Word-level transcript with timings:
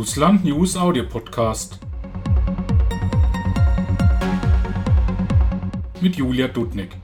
Russland 0.00 0.42
News 0.46 0.78
Audio 0.78 1.04
Podcast. 1.04 1.78
Mit 6.00 6.16
Julia 6.16 6.48
Dudnik. 6.48 6.96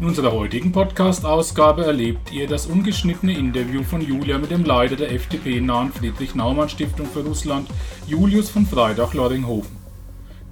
In 0.00 0.06
unserer 0.06 0.32
heutigen 0.32 0.72
Podcast-Ausgabe 0.72 1.84
erlebt 1.84 2.32
ihr 2.32 2.46
das 2.46 2.64
ungeschnittene 2.64 3.36
Interview 3.36 3.82
von 3.82 4.00
Julia 4.00 4.38
mit 4.38 4.50
dem 4.50 4.64
Leiter 4.64 4.96
der 4.96 5.12
FDP-nahen 5.12 5.92
Friedrich-Naumann-Stiftung 5.92 7.04
für 7.04 7.22
Russland, 7.22 7.68
Julius 8.06 8.48
von 8.48 8.64
Freitag-Loringhofen. 8.64 9.83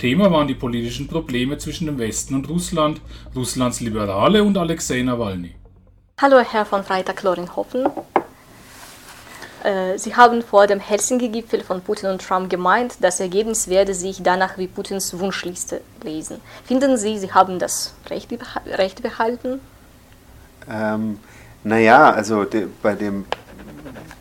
Thema 0.02 0.30
waren 0.32 0.48
die 0.48 0.56
politischen 0.56 1.06
Probleme 1.06 1.58
zwischen 1.58 1.86
dem 1.86 1.96
Westen 1.96 2.34
und 2.34 2.48
Russland, 2.48 3.00
Russlands 3.36 3.78
Liberale 3.78 4.42
und 4.42 4.58
Alexei 4.58 5.00
Nawalny. 5.00 5.54
Hallo 6.20 6.40
Herr 6.40 6.64
von 6.64 6.82
Freitag-Loringhofen. 6.82 7.86
Äh, 9.62 9.96
Sie 9.96 10.16
haben 10.16 10.42
vor 10.42 10.66
dem 10.66 10.80
Helsinki-Gipfel 10.80 11.62
von 11.62 11.82
Putin 11.82 12.10
und 12.10 12.20
Trump 12.20 12.50
gemeint, 12.50 12.96
das 13.00 13.20
Ergebnis 13.20 13.68
werde 13.68 13.94
sich 13.94 14.24
danach 14.24 14.58
wie 14.58 14.66
Putins 14.66 15.16
Wunschliste 15.20 15.82
lesen. 16.02 16.40
Finden 16.64 16.96
Sie, 16.96 17.20
Sie 17.20 17.30
haben 17.30 17.60
das 17.60 17.94
Recht, 18.10 18.28
Recht 18.66 19.04
behalten? 19.04 19.60
Ähm, 20.68 21.20
naja, 21.62 22.10
also 22.10 22.42
de, 22.42 22.66
bei 22.82 22.96
dem 22.96 23.24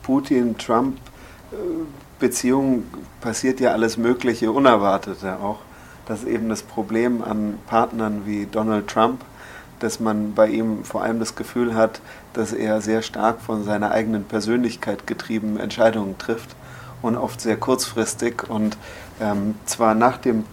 Putin-Trump-Beziehung 0.03 2.83
passiert 3.19 3.59
ja 3.59 3.71
alles 3.71 3.97
Mögliche 3.97 4.51
Unerwartete 4.51 5.39
auch. 5.39 5.57
Das 6.05 6.23
ist 6.23 6.27
eben 6.27 6.49
das 6.49 6.63
Problem 6.63 7.23
an 7.23 7.57
Partnern 7.67 8.23
wie 8.25 8.45
Donald 8.45 8.87
Trump, 8.87 9.21
dass 9.79 9.99
man 9.99 10.33
bei 10.33 10.47
ihm 10.47 10.83
vor 10.83 11.03
allem 11.03 11.19
das 11.19 11.35
Gefühl 11.35 11.75
hat, 11.75 12.01
dass 12.33 12.53
er 12.53 12.81
sehr 12.81 13.01
stark 13.01 13.41
von 13.41 13.63
seiner 13.63 13.91
eigenen 13.91 14.23
Persönlichkeit 14.23 15.07
getrieben 15.07 15.57
Entscheidungen 15.57 16.17
trifft 16.17 16.55
und 17.01 17.17
oft 17.17 17.41
sehr 17.41 17.57
kurzfristig. 17.57 18.49
Und 18.49 18.77
ähm, 19.19 19.55
zwar 19.65 19.95
nach 19.95 20.17
dem 20.17 20.45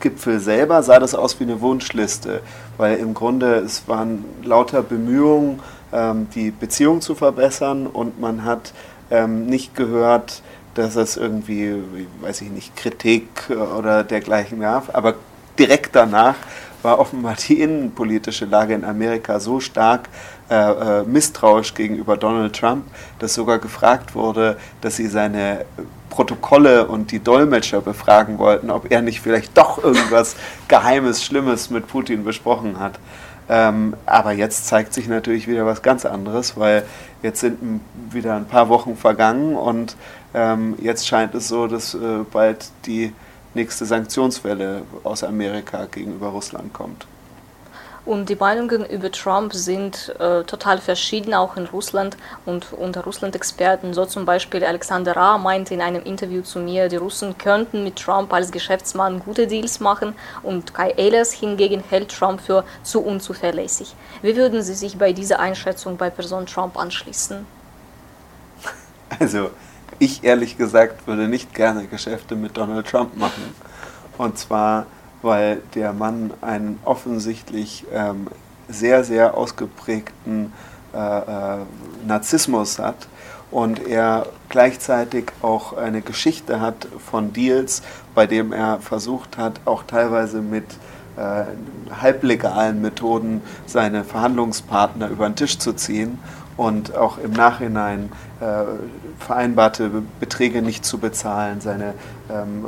Gipfel 0.00 0.40
selber 0.40 0.82
sah 0.82 0.98
das 0.98 1.14
aus 1.14 1.38
wie 1.40 1.44
eine 1.44 1.60
Wunschliste, 1.60 2.40
weil 2.78 2.96
im 2.98 3.14
Grunde 3.14 3.56
es 3.56 3.86
waren 3.86 4.24
lauter 4.42 4.82
Bemühungen, 4.82 5.60
ähm, 5.92 6.28
die 6.34 6.50
Beziehung 6.50 7.00
zu 7.00 7.14
verbessern 7.14 7.86
und 7.86 8.20
man 8.20 8.44
hat 8.44 8.72
ähm, 9.10 9.46
nicht 9.46 9.74
gehört, 9.74 10.42
dass 10.74 10.96
es 10.96 11.16
irgendwie, 11.16 11.74
weiß 12.20 12.42
ich 12.42 12.50
nicht, 12.50 12.76
Kritik 12.76 13.50
oder 13.50 14.04
dergleichen 14.04 14.60
gab, 14.60 14.94
aber 14.96 15.14
direkt 15.58 15.94
danach 15.94 16.36
war 16.82 16.98
offenbar 16.98 17.36
die 17.36 17.60
innenpolitische 17.60 18.46
Lage 18.46 18.74
in 18.74 18.84
Amerika 18.84 19.38
so 19.40 19.60
stark 19.60 20.08
äh, 20.50 20.54
äh, 20.54 21.04
misstrauisch 21.04 21.74
gegenüber 21.74 22.16
Donald 22.16 22.56
Trump, 22.56 22.84
dass 23.18 23.34
sogar 23.34 23.58
gefragt 23.58 24.14
wurde, 24.14 24.56
dass 24.80 24.96
sie 24.96 25.06
seine 25.06 25.64
Protokolle 26.08 26.86
und 26.86 27.12
die 27.12 27.20
Dolmetscher 27.20 27.80
befragen 27.80 28.38
wollten, 28.38 28.70
ob 28.70 28.90
er 28.90 29.02
nicht 29.02 29.20
vielleicht 29.20 29.56
doch 29.56 29.82
irgendwas 29.82 30.36
Geheimes, 30.68 31.22
Schlimmes 31.24 31.70
mit 31.70 31.86
Putin 31.86 32.24
besprochen 32.24 32.80
hat. 32.80 32.98
Ähm, 33.48 33.94
aber 34.06 34.32
jetzt 34.32 34.66
zeigt 34.66 34.92
sich 34.92 35.08
natürlich 35.08 35.48
wieder 35.48 35.66
was 35.66 35.82
ganz 35.82 36.04
anderes, 36.04 36.56
weil 36.56 36.84
jetzt 37.22 37.40
sind 37.40 37.80
wieder 38.10 38.36
ein 38.36 38.46
paar 38.46 38.68
Wochen 38.68 38.96
vergangen 38.96 39.56
und 39.56 39.96
ähm, 40.34 40.76
jetzt 40.80 41.06
scheint 41.06 41.34
es 41.34 41.48
so, 41.48 41.66
dass 41.66 41.94
äh, 41.94 42.24
bald 42.30 42.70
die 42.86 43.12
nächste 43.54 43.84
Sanktionswelle 43.84 44.82
aus 45.02 45.24
Amerika 45.24 45.86
gegenüber 45.86 46.28
Russland 46.28 46.72
kommt. 46.72 47.06
Und 48.06 48.30
die 48.30 48.36
Meinungen 48.36 48.86
über 48.86 49.12
Trump 49.12 49.52
sind 49.52 50.14
äh, 50.18 50.42
total 50.44 50.78
verschieden, 50.78 51.34
auch 51.34 51.56
in 51.56 51.66
Russland 51.66 52.16
und 52.46 52.72
unter 52.72 53.04
Russland-Experten. 53.04 53.92
So 53.92 54.06
zum 54.06 54.24
Beispiel 54.24 54.64
Alexander 54.64 55.14
Ra 55.14 55.36
meinte 55.36 55.74
in 55.74 55.82
einem 55.82 56.02
Interview 56.02 56.40
zu 56.40 56.60
mir, 56.60 56.88
die 56.88 56.96
Russen 56.96 57.36
könnten 57.36 57.84
mit 57.84 57.96
Trump 57.96 58.32
als 58.32 58.50
Geschäftsmann 58.50 59.20
gute 59.20 59.46
Deals 59.46 59.80
machen 59.80 60.14
und 60.42 60.72
Kai 60.72 60.92
Ehlers 60.96 61.32
hingegen 61.32 61.84
hält 61.90 62.08
Trump 62.10 62.40
für 62.40 62.64
zu 62.82 63.02
unzuverlässig. 63.02 63.94
Wie 64.22 64.34
würden 64.34 64.62
Sie 64.62 64.74
sich 64.74 64.96
bei 64.96 65.12
dieser 65.12 65.38
Einschätzung 65.38 65.98
bei 65.98 66.08
Person 66.08 66.46
Trump 66.46 66.78
anschließen? 66.78 67.46
Also, 69.18 69.50
ich 69.98 70.24
ehrlich 70.24 70.56
gesagt 70.56 71.06
würde 71.06 71.28
nicht 71.28 71.54
gerne 71.54 71.86
Geschäfte 71.86 72.36
mit 72.36 72.56
Donald 72.56 72.86
Trump 72.86 73.16
machen. 73.16 73.54
Und 74.18 74.38
zwar, 74.38 74.86
weil 75.22 75.62
der 75.74 75.92
Mann 75.92 76.32
einen 76.40 76.78
offensichtlich 76.84 77.84
ähm, 77.92 78.28
sehr, 78.68 79.04
sehr 79.04 79.36
ausgeprägten 79.36 80.52
äh, 80.94 80.98
äh, 80.98 81.58
Narzissmus 82.06 82.78
hat 82.78 83.08
und 83.50 83.86
er 83.86 84.26
gleichzeitig 84.48 85.32
auch 85.42 85.76
eine 85.76 86.02
Geschichte 86.02 86.60
hat 86.60 86.86
von 87.10 87.32
Deals, 87.32 87.82
bei 88.14 88.26
dem 88.26 88.52
er 88.52 88.78
versucht 88.80 89.36
hat, 89.36 89.60
auch 89.64 89.82
teilweise 89.84 90.40
mit 90.40 90.64
äh, 91.16 91.44
halblegalen 92.00 92.80
Methoden 92.80 93.42
seine 93.66 94.04
Verhandlungspartner 94.04 95.08
über 95.08 95.28
den 95.28 95.36
Tisch 95.36 95.58
zu 95.58 95.72
ziehen 95.74 96.18
und 96.56 96.96
auch 96.96 97.18
im 97.18 97.32
Nachhinein 97.32 98.10
äh, 98.40 98.64
vereinbarte 99.20 99.90
Beträge 100.18 100.62
nicht 100.62 100.84
zu 100.84 100.98
bezahlen. 100.98 101.60
Seine, 101.60 101.94
ähm, 102.30 102.66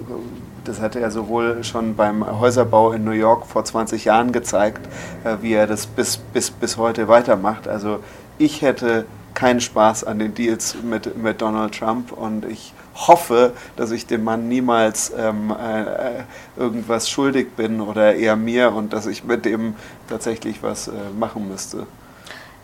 das 0.65 0.81
hatte 0.81 1.01
er 1.01 1.11
sowohl 1.11 1.65
schon 1.65 1.97
beim 1.97 2.25
Häuserbau 2.41 2.93
in 2.93 3.05
New 3.05 3.11
York 3.11 3.47
vor 3.47 3.65
20 3.65 4.05
Jahren 4.05 4.33
gezeigt, 4.33 4.87
äh, 5.25 5.37
wie 5.41 5.55
er 5.55 5.67
das 5.67 5.87
bis, 5.87 6.19
bis, 6.19 6.51
bis 6.51 6.77
heute 6.77 7.09
weitermacht. 7.09 7.67
Also 7.67 8.01
ich 8.39 8.63
hätte 8.63 9.07
keinen 9.35 9.61
Spaß 9.61 10.05
an 10.05 10.19
den 10.19 10.35
Deals 10.35 10.77
mit, 10.83 11.17
mit 11.17 11.41
Donald 11.41 11.79
Trump 11.79 12.13
und 12.13 12.45
ich 12.45 12.75
hoffe, 12.95 13.53
dass 13.77 13.91
ich 13.91 14.07
dem 14.07 14.25
Mann 14.25 14.49
niemals 14.49 15.13
ähm, 15.17 15.51
äh, 15.51 16.61
irgendwas 16.61 17.09
schuldig 17.09 17.57
bin 17.57 17.81
oder 17.81 18.15
eher 18.15 18.37
mir 18.37 18.73
und 18.73 18.93
dass 18.93 19.07
ich 19.07 19.25
mit 19.25 19.45
dem 19.45 19.75
tatsächlich 20.09 20.63
was 20.63 20.89
äh, 20.89 20.93
machen 21.19 21.49
müsste. 21.49 21.87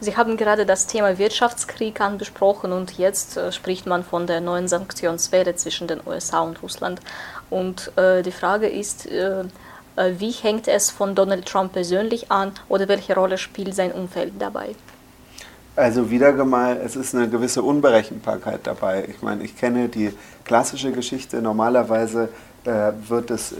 Sie 0.01 0.17
haben 0.17 0.37
gerade 0.37 0.65
das 0.65 0.87
Thema 0.87 1.19
Wirtschaftskrieg 1.19 2.01
angesprochen 2.01 2.73
und 2.73 2.99
jetzt 2.99 3.37
äh, 3.37 3.51
spricht 3.51 3.87
man 3.87 4.05
von 4.05 4.29
der 4.29 4.41
neuen 4.41 4.69
Sanktionswelle 4.69 5.57
zwischen 5.57 5.89
den 5.89 6.01
USA 6.07 6.41
und 6.41 6.63
Russland. 6.63 7.01
Und 7.51 7.91
äh, 7.97 8.23
die 8.23 8.31
Frage 8.31 8.69
ist, 8.69 9.07
äh, 9.07 9.41
äh, 9.41 10.13
wie 10.19 10.31
hängt 10.31 10.69
es 10.69 10.91
von 10.91 11.17
Donald 11.17 11.47
Trump 11.47 11.73
persönlich 11.73 12.31
an 12.31 12.53
oder 12.69 12.87
welche 12.87 13.15
Rolle 13.15 13.39
spielt 13.39 13.75
sein 13.75 13.91
Umfeld 13.91 14.35
dabei? 14.39 14.77
Also 15.75 16.11
wieder 16.11 16.33
mal, 16.45 16.77
es 16.85 16.97
ist 16.97 17.15
eine 17.15 17.29
gewisse 17.29 17.63
Unberechenbarkeit 17.63 18.61
dabei. 18.65 19.07
Ich 19.09 19.23
meine, 19.23 19.45
ich 19.45 19.57
kenne 19.57 19.89
die 19.89 20.13
klassische 20.45 20.93
Geschichte. 20.93 21.43
Normalerweise 21.43 22.29
äh, 22.65 22.93
wird 23.09 23.31
es 23.31 23.53
äh, 23.53 23.57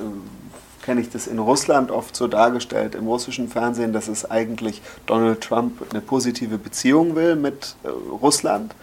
kenne 0.83 1.01
ich 1.01 1.11
das 1.11 1.27
in 1.27 1.39
Russland 1.39 1.91
oft 1.91 2.17
so 2.17 2.27
dargestellt, 2.27 2.95
im 2.95 3.07
russischen 3.07 3.49
Fernsehen, 3.49 3.93
dass 3.93 4.09
es 4.09 4.31
eigentlich 4.31 4.83
Donald 5.07 5.41
Trump 5.41 5.83
eine 5.91 6.01
positive 6.01 6.59
Beziehung 6.59 7.15
will 7.15 7.37
mit 7.37 7.77
äh, 7.85 7.89
Russland, 7.89 8.75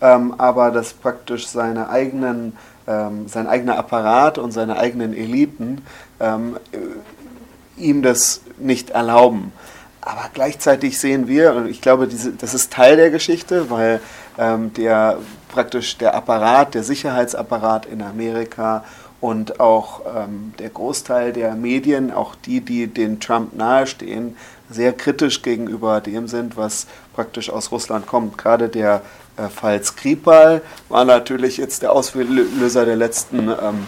ähm, 0.00 0.34
aber 0.38 0.70
dass 0.70 0.92
praktisch 0.92 1.46
seine 1.46 1.88
eigenen, 1.88 2.56
ähm, 2.86 3.28
sein 3.28 3.46
eigener 3.46 3.78
Apparat 3.78 4.38
und 4.38 4.52
seine 4.52 4.78
eigenen 4.78 5.14
Eliten 5.14 5.82
ähm, 6.20 6.56
äh, 6.72 7.80
ihm 7.80 8.02
das 8.02 8.40
nicht 8.58 8.90
erlauben. 8.90 9.52
Aber 10.00 10.30
gleichzeitig 10.34 10.98
sehen 10.98 11.28
wir, 11.28 11.54
und 11.54 11.68
ich 11.68 11.80
glaube, 11.80 12.08
diese, 12.08 12.32
das 12.32 12.54
ist 12.54 12.72
Teil 12.72 12.96
der 12.96 13.10
Geschichte, 13.10 13.70
weil 13.70 14.00
ähm, 14.36 14.72
der 14.74 15.18
praktisch 15.48 15.98
der 15.98 16.14
Apparat, 16.14 16.74
der 16.74 16.82
Sicherheitsapparat 16.82 17.86
in 17.86 18.02
Amerika 18.02 18.84
und 19.22 19.60
auch 19.60 20.00
ähm, 20.04 20.52
der 20.58 20.68
Großteil 20.68 21.32
der 21.32 21.54
Medien, 21.54 22.12
auch 22.12 22.34
die, 22.34 22.60
die 22.60 22.88
den 22.88 23.20
Trump 23.20 23.54
nahestehen, 23.54 24.36
sehr 24.68 24.92
kritisch 24.92 25.42
gegenüber 25.42 26.00
dem 26.00 26.26
sind, 26.26 26.56
was 26.56 26.88
praktisch 27.14 27.48
aus 27.48 27.70
Russland 27.70 28.08
kommt. 28.08 28.36
Gerade 28.36 28.68
der 28.68 29.02
äh, 29.36 29.48
Fall 29.48 29.80
Skripal 29.84 30.60
war 30.88 31.04
natürlich 31.04 31.56
jetzt 31.56 31.82
der 31.82 31.92
Auslöser 31.92 32.84
der 32.84 32.96
letzten 32.96 33.48
ähm, 33.48 33.86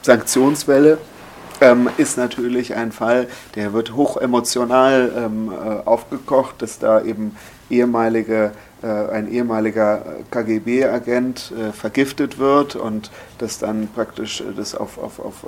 Sanktionswelle. 0.00 0.96
Ähm, 1.60 1.90
ist 1.98 2.16
natürlich 2.16 2.74
ein 2.74 2.90
Fall, 2.90 3.28
der 3.56 3.74
wird 3.74 3.92
hoch 3.92 4.16
emotional 4.16 5.12
ähm, 5.14 5.52
äh, 5.52 5.86
aufgekocht, 5.86 6.62
dass 6.62 6.78
da 6.78 7.02
eben 7.02 7.36
ehemalige 7.68 8.52
ein 8.86 9.30
ehemaliger 9.30 10.02
KGB-Agent 10.30 11.52
äh, 11.52 11.72
vergiftet 11.72 12.38
wird 12.38 12.76
und 12.76 13.10
das 13.38 13.58
dann 13.58 13.88
praktisch 13.94 14.40
äh, 14.40 14.44
das 14.56 14.74
auf, 14.74 14.98
auf, 14.98 15.18
auf 15.18 15.46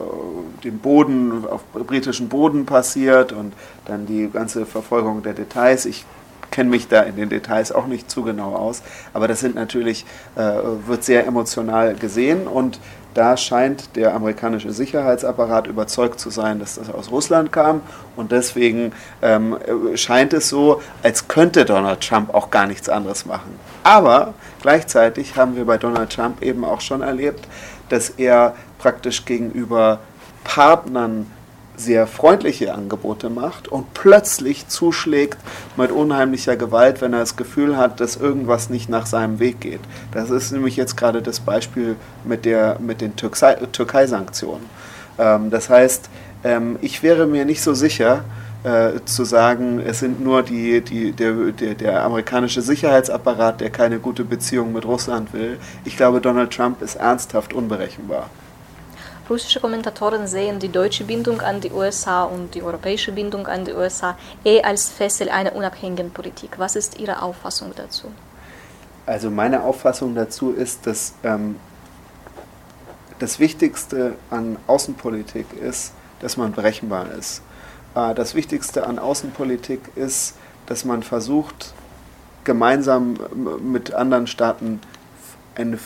dem 0.64 0.78
Boden, 0.78 1.44
auf 1.46 1.64
britischen 1.72 2.28
Boden 2.28 2.66
passiert 2.66 3.32
und 3.32 3.52
dann 3.84 4.06
die 4.06 4.28
ganze 4.32 4.66
Verfolgung 4.66 5.22
der 5.22 5.34
Details. 5.34 5.86
Ich 5.86 6.04
kenne 6.50 6.70
mich 6.70 6.88
da 6.88 7.02
in 7.02 7.16
den 7.16 7.28
Details 7.28 7.72
auch 7.72 7.86
nicht 7.86 8.10
zu 8.10 8.22
genau 8.22 8.54
aus, 8.54 8.82
aber 9.12 9.28
das 9.28 9.40
sind 9.40 9.56
natürlich, 9.56 10.06
wird 10.36 11.02
sehr 11.02 11.26
emotional 11.26 11.96
gesehen 11.96 12.46
und 12.46 12.78
da 13.16 13.36
scheint 13.36 13.96
der 13.96 14.14
amerikanische 14.14 14.72
Sicherheitsapparat 14.72 15.66
überzeugt 15.66 16.20
zu 16.20 16.28
sein, 16.28 16.58
dass 16.58 16.74
das 16.74 16.90
aus 16.90 17.10
Russland 17.10 17.50
kam. 17.50 17.80
Und 18.14 18.30
deswegen 18.30 18.92
ähm, 19.22 19.56
scheint 19.94 20.34
es 20.34 20.50
so, 20.50 20.82
als 21.02 21.26
könnte 21.26 21.64
Donald 21.64 22.06
Trump 22.06 22.34
auch 22.34 22.50
gar 22.50 22.66
nichts 22.66 22.90
anderes 22.90 23.24
machen. 23.24 23.58
Aber 23.84 24.34
gleichzeitig 24.60 25.36
haben 25.36 25.56
wir 25.56 25.64
bei 25.64 25.78
Donald 25.78 26.12
Trump 26.12 26.42
eben 26.42 26.64
auch 26.64 26.82
schon 26.82 27.00
erlebt, 27.00 27.48
dass 27.88 28.10
er 28.10 28.54
praktisch 28.78 29.24
gegenüber 29.24 30.00
Partnern 30.44 31.30
sehr 31.76 32.06
freundliche 32.06 32.74
Angebote 32.74 33.30
macht 33.30 33.68
und 33.68 33.92
plötzlich 33.94 34.68
zuschlägt 34.68 35.38
mit 35.76 35.90
unheimlicher 35.90 36.56
Gewalt, 36.56 37.00
wenn 37.00 37.12
er 37.12 37.20
das 37.20 37.36
Gefühl 37.36 37.76
hat, 37.76 38.00
dass 38.00 38.16
irgendwas 38.16 38.70
nicht 38.70 38.88
nach 38.88 39.06
seinem 39.06 39.38
Weg 39.38 39.60
geht. 39.60 39.80
Das 40.12 40.30
ist 40.30 40.52
nämlich 40.52 40.76
jetzt 40.76 40.96
gerade 40.96 41.22
das 41.22 41.40
Beispiel 41.40 41.96
mit, 42.24 42.44
der, 42.44 42.78
mit 42.80 43.00
den 43.00 43.14
Türkei-Sanktionen. 43.16 44.64
Ähm, 45.18 45.50
das 45.50 45.70
heißt, 45.70 46.08
ähm, 46.44 46.78
ich 46.80 47.02
wäre 47.02 47.26
mir 47.26 47.44
nicht 47.44 47.62
so 47.62 47.74
sicher, 47.74 48.24
äh, 48.64 49.04
zu 49.04 49.24
sagen, 49.24 49.80
es 49.80 50.00
sind 50.00 50.20
nur 50.20 50.42
die, 50.42 50.80
die, 50.80 51.12
der, 51.12 51.32
der, 51.52 51.74
der 51.74 52.04
amerikanische 52.04 52.62
Sicherheitsapparat, 52.62 53.60
der 53.60 53.70
keine 53.70 53.98
gute 53.98 54.24
Beziehung 54.24 54.72
mit 54.72 54.84
Russland 54.84 55.32
will. 55.32 55.58
Ich 55.84 55.96
glaube, 55.96 56.20
Donald 56.20 56.52
Trump 56.52 56.82
ist 56.82 56.96
ernsthaft 56.96 57.52
unberechenbar. 57.52 58.28
Russische 59.28 59.58
Kommentatoren 59.60 60.28
sehen 60.28 60.60
die 60.60 60.68
deutsche 60.68 61.02
Bindung 61.02 61.40
an 61.40 61.60
die 61.60 61.72
USA 61.72 62.24
und 62.24 62.54
die 62.54 62.62
europäische 62.62 63.10
Bindung 63.10 63.48
an 63.48 63.64
die 63.64 63.72
USA 63.72 64.16
eher 64.44 64.64
als 64.64 64.88
Fessel 64.88 65.28
einer 65.30 65.56
unabhängigen 65.56 66.12
Politik. 66.12 66.58
Was 66.58 66.76
ist 66.76 67.00
Ihre 67.00 67.22
Auffassung 67.22 67.72
dazu? 67.74 68.12
Also 69.04 69.30
meine 69.30 69.62
Auffassung 69.64 70.14
dazu 70.14 70.52
ist, 70.52 70.86
dass 70.86 71.14
ähm, 71.24 71.56
das 73.18 73.40
Wichtigste 73.40 74.14
an 74.30 74.58
Außenpolitik 74.68 75.46
ist, 75.60 75.92
dass 76.20 76.36
man 76.36 76.52
berechenbar 76.52 77.10
ist. 77.12 77.42
Äh, 77.96 78.14
das 78.14 78.36
Wichtigste 78.36 78.86
an 78.86 78.98
Außenpolitik 79.00 79.80
ist, 79.96 80.36
dass 80.66 80.84
man 80.84 81.02
versucht, 81.02 81.74
gemeinsam 82.44 83.16
mit 83.60 83.92
anderen 83.92 84.28
Staaten 84.28 84.80
eine 85.56 85.78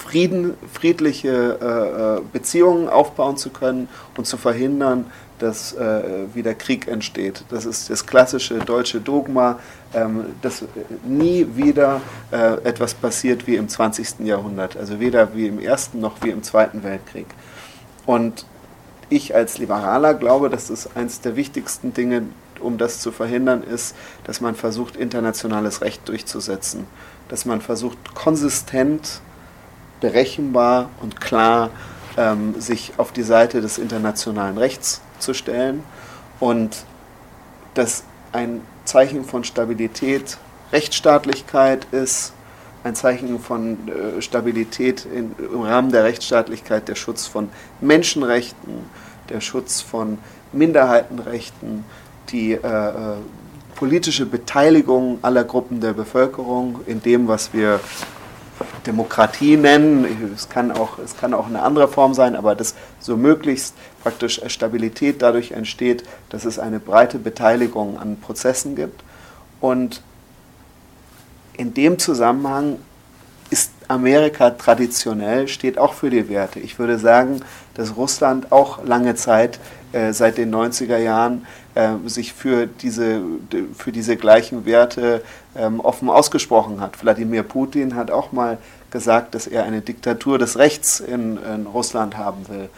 Frieden, 0.00 0.54
friedliche 0.72 1.58
äh, 1.60 2.18
äh, 2.18 2.22
Beziehungen 2.32 2.88
aufbauen 2.88 3.36
zu 3.36 3.50
können 3.50 3.88
und 4.16 4.26
zu 4.26 4.38
verhindern, 4.38 5.04
dass 5.38 5.74
äh, 5.74 6.02
wieder 6.34 6.54
Krieg 6.54 6.88
entsteht. 6.88 7.44
Das 7.50 7.66
ist 7.66 7.90
das 7.90 8.06
klassische 8.06 8.58
deutsche 8.58 9.00
Dogma, 9.00 9.58
ähm, 9.94 10.24
dass 10.40 10.64
nie 11.06 11.46
wieder 11.54 12.00
äh, 12.32 12.54
etwas 12.64 12.94
passiert 12.94 13.46
wie 13.46 13.56
im 13.56 13.68
20. 13.68 14.20
Jahrhundert, 14.20 14.76
also 14.76 15.00
weder 15.00 15.34
wie 15.34 15.46
im 15.46 15.60
Ersten 15.60 16.00
noch 16.00 16.22
wie 16.22 16.30
im 16.30 16.42
Zweiten 16.42 16.82
Weltkrieg. 16.82 17.26
Und 18.06 18.46
ich 19.10 19.34
als 19.34 19.58
Liberaler 19.58 20.14
glaube, 20.14 20.48
dass 20.48 20.68
das 20.68 20.96
eines 20.96 21.20
der 21.20 21.36
wichtigsten 21.36 21.92
Dinge, 21.92 22.22
um 22.58 22.78
das 22.78 23.00
zu 23.00 23.12
verhindern, 23.12 23.62
ist, 23.62 23.94
dass 24.24 24.40
man 24.40 24.54
versucht, 24.54 24.96
internationales 24.96 25.82
Recht 25.82 26.08
durchzusetzen, 26.08 26.86
dass 27.28 27.44
man 27.44 27.60
versucht, 27.60 28.14
konsistent 28.14 29.20
berechenbar 30.00 30.90
und 31.00 31.20
klar 31.20 31.70
ähm, 32.16 32.60
sich 32.60 32.92
auf 32.96 33.12
die 33.12 33.22
Seite 33.22 33.60
des 33.60 33.78
internationalen 33.78 34.58
Rechts 34.58 35.00
zu 35.18 35.34
stellen 35.34 35.82
und 36.38 36.84
dass 37.74 38.04
ein 38.32 38.62
Zeichen 38.84 39.24
von 39.24 39.44
Stabilität 39.44 40.38
Rechtsstaatlichkeit 40.72 41.86
ist, 41.92 42.32
ein 42.84 42.94
Zeichen 42.94 43.38
von 43.40 43.76
äh, 43.88 44.22
Stabilität 44.22 45.04
in, 45.04 45.34
im 45.38 45.62
Rahmen 45.62 45.92
der 45.92 46.04
Rechtsstaatlichkeit 46.04 46.88
der 46.88 46.94
Schutz 46.94 47.26
von 47.26 47.50
Menschenrechten, 47.80 48.84
der 49.28 49.40
Schutz 49.40 49.80
von 49.80 50.18
Minderheitenrechten, 50.52 51.84
die 52.30 52.52
äh, 52.52 52.56
äh 52.56 53.16
politische 53.76 54.26
Beteiligung 54.26 55.20
aller 55.22 55.42
Gruppen 55.42 55.80
der 55.80 55.94
Bevölkerung 55.94 56.80
in 56.86 57.00
dem, 57.00 57.28
was 57.28 57.54
wir 57.54 57.80
Demokratie 58.86 59.56
nennen. 59.56 60.32
Es 60.34 60.48
kann, 60.48 60.72
auch, 60.72 60.98
es 60.98 61.16
kann 61.16 61.34
auch 61.34 61.46
eine 61.46 61.62
andere 61.62 61.88
Form 61.88 62.14
sein, 62.14 62.36
aber 62.36 62.54
dass 62.54 62.74
so 62.98 63.16
möglichst 63.16 63.74
praktisch 64.02 64.40
Stabilität 64.46 65.22
dadurch 65.22 65.52
entsteht, 65.52 66.04
dass 66.30 66.44
es 66.44 66.58
eine 66.58 66.80
breite 66.80 67.18
Beteiligung 67.18 67.98
an 67.98 68.16
Prozessen 68.16 68.76
gibt. 68.76 69.02
Und 69.60 70.02
in 71.56 71.74
dem 71.74 71.98
Zusammenhang 71.98 72.78
Amerika 73.90 74.50
traditionell, 74.50 75.48
steht 75.48 75.78
auch 75.78 75.94
für 75.94 76.10
die 76.10 76.28
Werte. 76.28 76.60
Ich 76.60 76.78
würde 76.78 76.98
sagen, 76.98 77.40
dass 77.74 77.96
Russland 77.96 78.52
auch 78.52 78.84
lange 78.84 79.14
Zeit, 79.16 79.58
äh, 79.92 80.12
seit 80.12 80.38
den 80.38 80.54
90er 80.54 80.98
Jahren, 80.98 81.46
äh, 81.74 81.90
sich 82.06 82.32
für 82.32 82.66
diese, 82.66 83.20
für 83.76 83.92
diese 83.92 84.16
gleichen 84.16 84.64
Werte 84.64 85.22
ähm, 85.56 85.80
offen 85.80 86.08
ausgesprochen 86.08 86.80
hat. 86.80 87.02
Wladimir 87.02 87.42
Putin 87.42 87.96
hat 87.96 88.10
auch 88.10 88.32
mal 88.32 88.58
gesagt, 88.90 89.34
dass 89.34 89.46
er 89.46 89.64
eine 89.64 89.80
Diktatur 89.80 90.38
des 90.38 90.58
Rechts 90.58 91.00
in, 91.00 91.38
in 91.38 91.66
Russland 91.66 92.16
haben 92.16 92.48
will. 92.48 92.68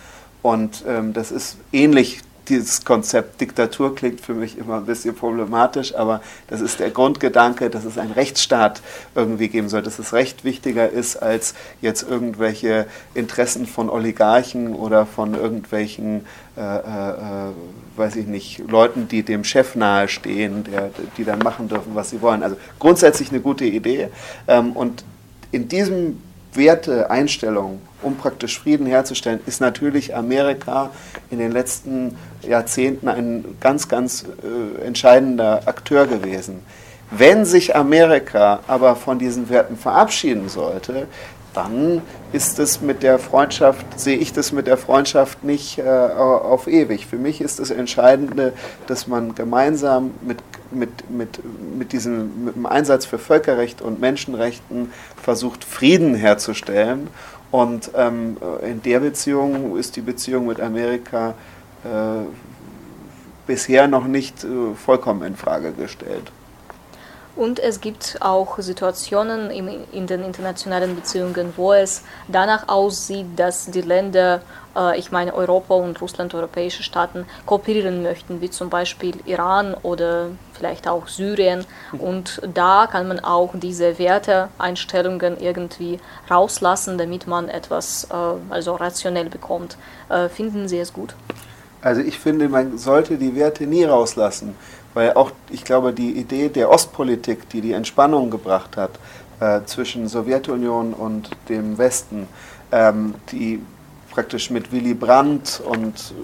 Und 0.42 0.84
ähm, 0.88 1.12
das 1.12 1.30
ist 1.30 1.56
ähnlich 1.72 2.20
dieses 2.48 2.84
Konzept 2.84 3.40
Diktatur 3.40 3.94
klingt 3.94 4.20
für 4.20 4.34
mich 4.34 4.58
immer 4.58 4.76
ein 4.76 4.86
bisschen 4.86 5.14
problematisch, 5.14 5.94
aber 5.94 6.20
das 6.48 6.60
ist 6.60 6.80
der 6.80 6.90
Grundgedanke, 6.90 7.70
dass 7.70 7.84
es 7.84 7.98
einen 7.98 8.12
Rechtsstaat 8.12 8.82
irgendwie 9.14 9.48
geben 9.48 9.68
soll, 9.68 9.82
dass 9.82 9.96
das 9.96 10.12
Recht 10.12 10.44
wichtiger 10.44 10.88
ist 10.88 11.16
als 11.16 11.54
jetzt 11.80 12.02
irgendwelche 12.02 12.86
Interessen 13.14 13.66
von 13.66 13.88
Oligarchen 13.88 14.74
oder 14.74 15.06
von 15.06 15.34
irgendwelchen, 15.34 16.26
äh, 16.56 16.60
äh, 16.60 17.50
weiß 17.96 18.16
ich 18.16 18.26
nicht, 18.26 18.58
Leuten, 18.68 19.06
die 19.08 19.22
dem 19.22 19.44
Chef 19.44 19.76
nahestehen, 19.76 20.64
der, 20.64 20.90
die 21.16 21.24
dann 21.24 21.38
machen 21.38 21.68
dürfen, 21.68 21.94
was 21.94 22.10
sie 22.10 22.20
wollen. 22.22 22.42
Also 22.42 22.56
grundsätzlich 22.78 23.30
eine 23.30 23.40
gute 23.40 23.64
Idee. 23.64 24.08
Ähm, 24.48 24.72
und 24.72 25.04
in 25.52 25.68
diesem 25.68 26.20
Werteeinstellung, 26.54 27.80
um 28.02 28.16
praktisch 28.16 28.58
Frieden 28.58 28.86
herzustellen, 28.86 29.40
ist 29.46 29.60
natürlich 29.60 30.14
Amerika 30.14 30.90
in 31.30 31.38
den 31.38 31.52
letzten 31.52 32.16
Jahrzehnten 32.42 33.08
ein 33.08 33.44
ganz, 33.60 33.88
ganz 33.88 34.24
äh, 34.24 34.84
entscheidender 34.84 35.62
Akteur 35.66 36.06
gewesen. 36.06 36.60
Wenn 37.10 37.44
sich 37.44 37.76
Amerika 37.76 38.60
aber 38.66 38.96
von 38.96 39.18
diesen 39.18 39.50
Werten 39.50 39.76
verabschieden 39.76 40.48
sollte, 40.48 41.06
dann 41.54 42.00
ist 42.32 42.58
es 42.58 42.80
mit 42.80 43.02
der 43.02 43.18
Freundschaft, 43.18 43.84
sehe 44.00 44.16
ich 44.16 44.32
das 44.32 44.52
mit 44.52 44.66
der 44.66 44.76
Freundschaft 44.76 45.44
nicht 45.44 45.78
äh, 45.78 45.82
auf 45.82 46.66
ewig. 46.66 47.06
Für 47.06 47.16
mich 47.16 47.40
ist 47.40 47.58
das 47.58 47.70
Entscheidende, 47.70 48.52
dass 48.86 49.06
man 49.06 49.34
gemeinsam 49.34 50.12
mit, 50.22 50.38
mit, 50.70 51.10
mit, 51.10 51.40
mit, 51.78 51.92
diesem, 51.92 52.46
mit 52.46 52.56
dem 52.56 52.66
Einsatz 52.66 53.04
für 53.04 53.18
Völkerrecht 53.18 53.82
und 53.82 54.00
Menschenrechten 54.00 54.90
versucht, 55.22 55.64
Frieden 55.64 56.14
herzustellen. 56.14 57.08
Und 57.52 57.90
ähm, 57.94 58.38
in 58.62 58.82
der 58.82 59.00
Beziehung 59.00 59.76
ist 59.76 59.94
die 59.94 60.00
Beziehung 60.00 60.46
mit 60.46 60.58
Amerika 60.58 61.34
äh, 61.84 62.24
bisher 63.46 63.86
noch 63.86 64.06
nicht 64.06 64.42
äh, 64.42 64.74
vollkommen 64.74 65.22
in 65.22 65.36
Frage 65.36 65.72
gestellt. 65.72 66.32
Und 67.34 67.58
es 67.58 67.80
gibt 67.80 68.18
auch 68.20 68.58
Situationen 68.58 69.50
in 69.50 70.06
den 70.06 70.22
internationalen 70.22 70.94
Beziehungen, 70.94 71.54
wo 71.56 71.72
es 71.72 72.02
danach 72.28 72.68
aussieht, 72.68 73.26
dass 73.36 73.70
die 73.70 73.80
Länder, 73.80 74.42
äh, 74.76 74.98
ich 74.98 75.12
meine 75.12 75.34
Europa 75.34 75.74
und 75.74 75.98
Russland, 76.02 76.34
europäische 76.34 76.82
Staaten, 76.82 77.24
kooperieren 77.46 78.02
möchten, 78.02 78.42
wie 78.42 78.50
zum 78.50 78.68
Beispiel 78.68 79.14
Iran 79.24 79.74
oder 79.82 80.28
vielleicht 80.52 80.86
auch 80.86 81.08
Syrien. 81.08 81.64
Und 81.98 82.42
da 82.52 82.86
kann 82.90 83.08
man 83.08 83.20
auch 83.20 83.52
diese 83.54 83.98
Werteeinstellungen 83.98 85.40
irgendwie 85.40 86.00
rauslassen, 86.30 86.98
damit 86.98 87.26
man 87.26 87.48
etwas 87.48 88.08
äh, 88.10 88.52
also 88.52 88.74
rationell 88.74 89.30
bekommt. 89.30 89.78
Äh, 90.10 90.28
finden 90.28 90.68
Sie 90.68 90.78
es 90.78 90.92
gut? 90.92 91.14
Also 91.80 92.00
ich 92.00 92.18
finde, 92.18 92.48
man 92.48 92.78
sollte 92.78 93.16
die 93.16 93.34
Werte 93.34 93.66
nie 93.66 93.84
rauslassen. 93.84 94.54
Weil 94.94 95.14
auch, 95.14 95.30
ich 95.50 95.64
glaube, 95.64 95.92
die 95.92 96.12
Idee 96.12 96.48
der 96.48 96.70
Ostpolitik, 96.70 97.48
die 97.48 97.60
die 97.60 97.72
Entspannung 97.72 98.30
gebracht 98.30 98.76
hat 98.76 98.90
äh, 99.40 99.64
zwischen 99.64 100.08
Sowjetunion 100.08 100.92
und 100.92 101.30
dem 101.48 101.78
Westen, 101.78 102.28
ähm, 102.70 103.14
die 103.30 103.60
praktisch 104.10 104.50
mit 104.50 104.72
Willy 104.72 104.94
Brandt 104.94 105.62
und 105.64 105.96
äh, 105.96 106.14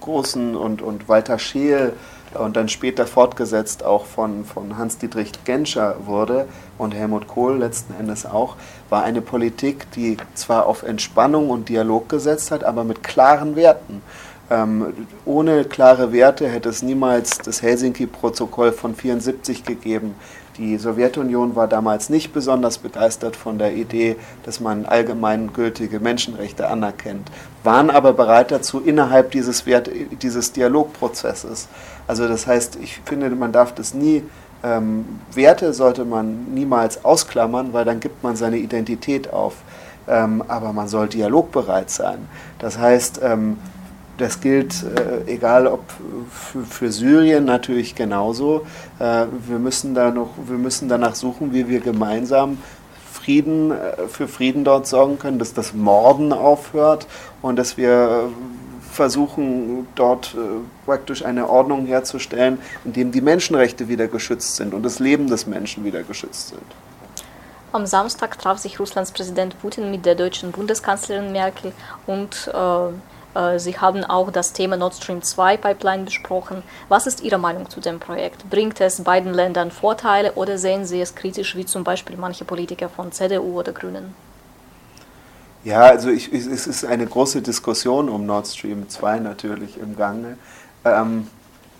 Großen 0.00 0.56
und, 0.56 0.82
und 0.82 1.08
Walter 1.08 1.38
Scheel 1.38 1.92
und 2.34 2.56
dann 2.56 2.68
später 2.68 3.06
fortgesetzt 3.06 3.84
auch 3.84 4.04
von, 4.04 4.44
von 4.44 4.76
Hans-Dietrich 4.76 5.32
Genscher 5.44 5.96
wurde 6.04 6.46
und 6.78 6.94
Helmut 6.94 7.28
Kohl 7.28 7.58
letzten 7.58 7.94
Endes 7.94 8.26
auch, 8.26 8.56
war 8.90 9.04
eine 9.04 9.22
Politik, 9.22 9.90
die 9.92 10.16
zwar 10.34 10.66
auf 10.66 10.82
Entspannung 10.82 11.50
und 11.50 11.68
Dialog 11.68 12.08
gesetzt 12.08 12.50
hat, 12.50 12.64
aber 12.64 12.84
mit 12.84 13.02
klaren 13.02 13.56
Werten. 13.56 14.02
Ähm, 14.48 14.92
ohne 15.24 15.64
klare 15.64 16.12
Werte 16.12 16.48
hätte 16.48 16.68
es 16.68 16.82
niemals 16.82 17.38
das 17.38 17.62
Helsinki-Protokoll 17.62 18.72
von 18.72 18.92
1974 18.92 19.64
gegeben. 19.64 20.14
Die 20.56 20.78
Sowjetunion 20.78 21.54
war 21.54 21.68
damals 21.68 22.08
nicht 22.08 22.32
besonders 22.32 22.78
begeistert 22.78 23.36
von 23.36 23.58
der 23.58 23.74
Idee, 23.74 24.16
dass 24.44 24.60
man 24.60 24.86
allgemeingültige 24.86 26.00
Menschenrechte 26.00 26.68
anerkennt, 26.68 27.30
waren 27.62 27.90
aber 27.90 28.14
bereit 28.14 28.50
dazu 28.50 28.80
innerhalb 28.80 29.32
dieses, 29.32 29.66
Wert, 29.66 29.90
dieses 30.22 30.52
Dialogprozesses. 30.52 31.68
Also 32.06 32.26
das 32.26 32.46
heißt, 32.46 32.78
ich 32.80 33.00
finde, 33.04 33.28
man 33.30 33.52
darf 33.52 33.74
das 33.74 33.92
nie, 33.92 34.22
ähm, 34.64 35.04
Werte 35.34 35.74
sollte 35.74 36.06
man 36.06 36.54
niemals 36.54 37.04
ausklammern, 37.04 37.74
weil 37.74 37.84
dann 37.84 38.00
gibt 38.00 38.22
man 38.22 38.36
seine 38.36 38.56
Identität 38.56 39.30
auf. 39.32 39.56
Ähm, 40.08 40.42
aber 40.46 40.72
man 40.72 40.86
soll 40.88 41.08
dialogbereit 41.08 41.90
sein. 41.90 42.28
Das 42.60 42.78
heißt, 42.78 43.20
ähm, 43.22 43.58
das 44.18 44.40
gilt, 44.40 44.82
äh, 44.82 45.30
egal 45.30 45.66
ob 45.66 45.82
für, 46.30 46.64
für, 46.64 46.92
Syrien 46.92 47.44
natürlich 47.44 47.94
genauso. 47.94 48.66
Äh, 48.98 49.26
wir, 49.46 49.58
müssen 49.58 49.94
da 49.94 50.10
noch, 50.10 50.30
wir 50.46 50.58
müssen 50.58 50.88
danach 50.88 51.14
suchen, 51.14 51.52
wie 51.52 51.68
wir 51.68 51.80
gemeinsam 51.80 52.58
Frieden, 53.12 53.72
äh, 53.72 54.08
für 54.08 54.28
Frieden 54.28 54.64
dort 54.64 54.86
sorgen 54.86 55.18
können, 55.18 55.38
dass 55.38 55.52
das 55.52 55.74
Morden 55.74 56.32
aufhört 56.32 57.06
und 57.42 57.56
dass 57.56 57.76
wir 57.76 58.30
versuchen, 58.90 59.86
dort 59.94 60.34
äh, 60.34 60.38
praktisch 60.86 61.24
eine 61.24 61.48
Ordnung 61.50 61.84
herzustellen, 61.86 62.58
in 62.84 62.94
dem 62.94 63.12
die 63.12 63.20
Menschenrechte 63.20 63.88
wieder 63.88 64.08
geschützt 64.08 64.56
sind 64.56 64.72
und 64.72 64.82
das 64.82 64.98
Leben 64.98 65.26
des 65.26 65.46
Menschen 65.46 65.84
wieder 65.84 66.02
geschützt 66.02 66.48
sind. 66.48 66.62
Am 67.72 67.84
Samstag 67.84 68.38
traf 68.38 68.56
sich 68.56 68.80
Russlands 68.80 69.10
Präsident 69.10 69.60
Putin 69.60 69.90
mit 69.90 70.06
der 70.06 70.14
deutschen 70.14 70.50
Bundeskanzlerin 70.50 71.30
Merkel 71.32 71.72
und 72.06 72.50
äh, 72.54 72.56
äh, 72.56 72.92
Sie 73.56 73.78
haben 73.78 74.04
auch 74.04 74.30
das 74.30 74.52
Thema 74.52 74.76
Nord 74.76 74.94
Stream 74.94 75.22
2 75.22 75.56
Pipeline 75.58 76.04
besprochen. 76.04 76.62
Was 76.88 77.06
ist 77.06 77.22
Ihre 77.22 77.38
Meinung 77.38 77.68
zu 77.68 77.80
dem 77.80 78.00
Projekt? 78.00 78.48
Bringt 78.48 78.80
es 78.80 79.02
beiden 79.02 79.34
Ländern 79.34 79.70
Vorteile 79.70 80.32
oder 80.32 80.58
sehen 80.58 80.86
Sie 80.86 81.00
es 81.00 81.14
kritisch, 81.14 81.56
wie 81.56 81.66
zum 81.66 81.84
Beispiel 81.84 82.16
manche 82.16 82.44
Politiker 82.44 82.88
von 82.88 83.12
CDU 83.12 83.58
oder 83.58 83.72
Grünen? 83.72 84.14
Ja, 85.64 85.80
also 85.80 86.10
ich, 86.10 86.32
es 86.32 86.66
ist 86.66 86.84
eine 86.84 87.06
große 87.06 87.42
Diskussion 87.42 88.08
um 88.08 88.24
Nord 88.24 88.46
Stream 88.46 88.88
2 88.88 89.18
natürlich 89.18 89.78
im 89.80 89.96
Gange. 89.96 90.38
Ähm, 90.84 91.26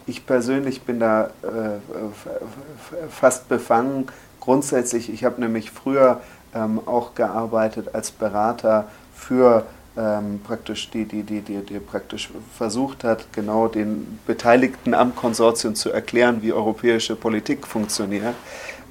ich 0.07 0.27
persönlich 0.27 0.83
bin 0.83 0.99
da 0.99 1.31
äh, 1.43 3.09
fast 3.09 3.49
befangen. 3.49 4.09
Grundsätzlich, 4.41 5.09
ich 5.09 5.25
habe 5.25 5.41
nämlich 5.41 5.71
früher 5.71 6.21
ähm, 6.55 6.81
auch 6.87 7.15
gearbeitet 7.15 7.95
als 7.95 8.11
Berater 8.11 8.89
für 9.15 9.65
ähm, 9.97 10.41
praktisch 10.45 10.91
die, 10.91 11.05
die, 11.05 11.23
die, 11.23 11.41
die, 11.41 11.59
die 11.59 11.79
praktisch 11.79 12.31
versucht 12.57 13.05
hat, 13.05 13.33
genau 13.33 13.69
den 13.69 14.19
Beteiligten 14.27 14.95
am 14.95 15.15
Konsortium 15.15 15.75
zu 15.75 15.91
erklären, 15.91 16.43
wie 16.43 16.53
europäische 16.53 17.17
Politik 17.17 17.67
funktioniert. 17.67 18.35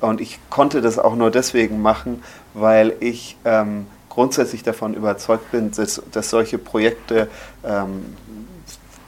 Und 0.01 0.21
ich 0.21 0.39
konnte 0.49 0.81
das 0.81 0.99
auch 0.99 1.15
nur 1.15 1.31
deswegen 1.31 1.81
machen, 1.81 2.23
weil 2.53 2.93
ich 2.99 3.37
ähm, 3.45 3.87
grundsätzlich 4.09 4.63
davon 4.63 4.93
überzeugt 4.93 5.51
bin, 5.51 5.71
dass, 5.71 6.01
dass 6.11 6.29
solche 6.29 6.57
Projekte 6.57 7.27
ähm, 7.63 8.05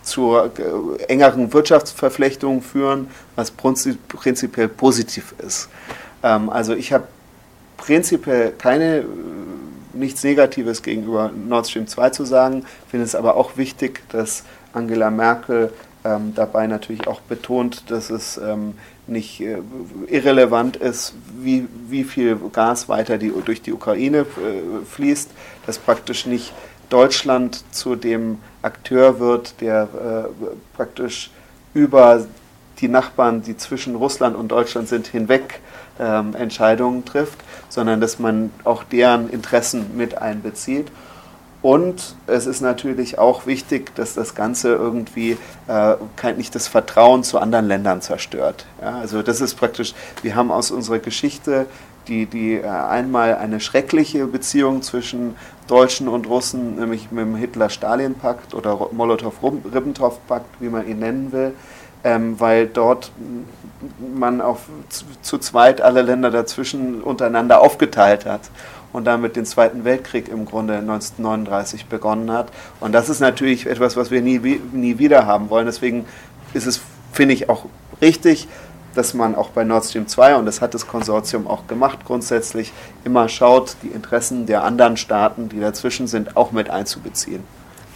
zur 0.04 0.51
äh, 0.58 1.04
engeren 1.04 1.51
Wirtschaftsverflechtung 1.54 2.62
führen, 2.62 3.08
was 3.36 3.51
prinzipiell 3.51 4.68
positiv 4.68 5.34
ist. 5.46 5.70
Ähm, 6.24 6.50
also 6.50 6.74
ich 6.74 6.94
habe 6.94 7.08
prinzipiell 7.77 8.51
keine 8.58 9.06
nichts 10.00 10.24
Negatives 10.24 10.84
gegenüber 10.84 11.32
Nord 11.32 11.68
Stream 11.68 11.88
2 11.88 12.10
zu 12.12 12.25
sagen, 12.25 12.66
finde 12.89 13.06
es 13.06 13.16
aber 13.16 13.36
auch 13.36 13.58
wichtig, 13.58 14.01
dass 14.10 14.44
Angela 14.74 15.10
Merkel 15.10 15.72
ähm, 16.06 16.34
dabei 16.36 16.68
natürlich 16.68 17.08
auch 17.08 17.22
betont, 17.22 17.89
dass 17.89 18.10
es 18.10 18.38
ähm, 18.38 18.75
nicht 19.08 19.42
äh, 19.42 19.58
irrelevant 20.08 20.77
ist, 20.77 21.13
wie, 21.39 21.68
wie 21.88 22.04
viel 22.04 22.38
Gas 22.51 22.89
weiter 22.89 23.18
die, 23.18 23.32
durch 23.44 23.62
die 23.62 23.74
Ukraine 23.74 24.20
äh, 24.20 24.86
fließt, 24.86 25.32
dass 25.66 25.77
praktisch 25.77 26.25
nicht 26.25 26.54
Deutschland 26.89 27.63
zu 27.74 27.96
dem 27.96 28.39
Akteur 28.62 29.20
wird, 29.20 29.60
der 29.62 29.84
äh, 29.84 30.46
praktisch 30.75 31.32
über 31.74 32.25
die 32.80 32.88
Nachbarn, 32.88 33.42
die 33.42 33.58
zwischen 33.58 33.96
Russland 33.96 34.36
und 34.36 34.50
Deutschland 34.50 34.88
sind, 34.88 35.08
hinweg 35.08 35.60
ähm, 36.00 36.36
Entscheidungen 36.36 37.06
trifft, 37.06 37.39
sondern 37.70 38.01
dass 38.01 38.20
man 38.20 38.51
auch 38.63 38.84
deren 38.84 39.30
Interessen 39.30 39.98
mit 39.98 40.18
einbezieht. 40.18 40.88
Und 41.62 42.16
es 42.27 42.46
ist 42.46 42.62
natürlich 42.62 43.18
auch 43.18 43.46
wichtig, 43.46 43.94
dass 43.96 44.13
das 44.13 44.36
Ganze 44.36 44.74
irgendwie 44.74 45.38
äh, 45.68 46.34
nicht 46.38 46.54
das 46.54 46.68
Vertrauen 46.68 47.24
zu 47.24 47.39
anderen 47.39 47.68
Ländern 47.68 48.01
zerstört. 48.01 48.66
Ja, 48.82 49.00
also 49.00 49.24
das 49.24 49.42
ist 49.42 49.56
praktisch, 49.56 49.94
wir 50.22 50.36
haben 50.36 50.51
aus 50.51 50.72
unserer 50.72 51.00
Geschichte 51.00 51.66
die, 52.08 52.25
die 52.25 52.54
äh, 52.54 52.68
einmal 52.68 53.36
eine 53.36 53.60
schreckliche 53.60 54.27
Beziehung 54.27 54.82
zwischen 54.82 55.36
Deutschen 55.68 56.08
und 56.08 56.27
Russen, 56.27 56.77
nämlich 56.77 57.12
mit 57.12 57.25
dem 57.25 57.36
Hitler-Stalin-Pakt 57.36 58.54
oder 58.54 58.89
Molotow-Ribbentrop-Pakt, 58.92 60.46
wie 60.60 60.70
man 60.70 60.88
ihn 60.88 61.00
nennen 61.00 61.32
will, 61.32 61.54
ähm, 62.08 62.40
weil 62.40 62.68
dort 62.68 63.12
man 64.16 64.42
zu, 64.88 65.04
zu, 65.22 65.38
zweit 65.40 65.82
alle 65.82 66.02
Länder 66.02 66.32
dazwischen 66.32 67.02
untereinander 67.02 67.60
aufgeteilt 67.60 68.26
hat 68.26 68.42
und 68.94 69.06
damit 69.06 69.36
den 69.36 69.46
Zweiten 69.46 69.84
Weltkrieg 69.84 70.30
im 70.30 70.46
Grunde 70.46 70.76
1939 70.76 71.88
begonnen 71.88 72.32
hat. 72.32 72.48
Und 72.80 72.94
das 72.94 73.10
ist 73.10 73.20
natürlich 73.20 73.68
etwas, 73.68 73.98
was 73.98 74.10
wir 74.10 74.22
nie, 74.22 74.40
nie 74.72 74.98
wieder 75.00 75.26
haben 75.26 75.50
wollen. 75.50 75.66
Deswegen 75.66 76.06
ist 76.54 76.66
es, 76.66 76.80
finde 77.12 77.34
ich, 77.34 77.50
auch 77.50 77.66
richtig, 78.02 78.48
dass 78.96 79.14
man 79.14 79.36
auch 79.36 79.50
bei 79.50 79.66
Nord 79.66 79.84
Stream 79.84 80.08
2, 80.08 80.38
und 80.38 80.46
das 80.46 80.62
hat 80.62 80.74
das 80.74 80.88
Konsortium 80.88 81.46
auch 81.46 81.68
gemacht 81.68 82.00
grundsätzlich, 82.06 82.72
immer 83.04 83.28
schaut, 83.28 83.76
die 83.84 83.88
Interessen 83.88 84.46
der 84.46 84.64
anderen 84.64 84.96
Staaten, 84.96 85.50
die 85.50 85.60
dazwischen 85.60 86.08
sind, 86.08 86.38
auch 86.38 86.54
mit 86.54 86.70
einzubeziehen. 86.70 87.44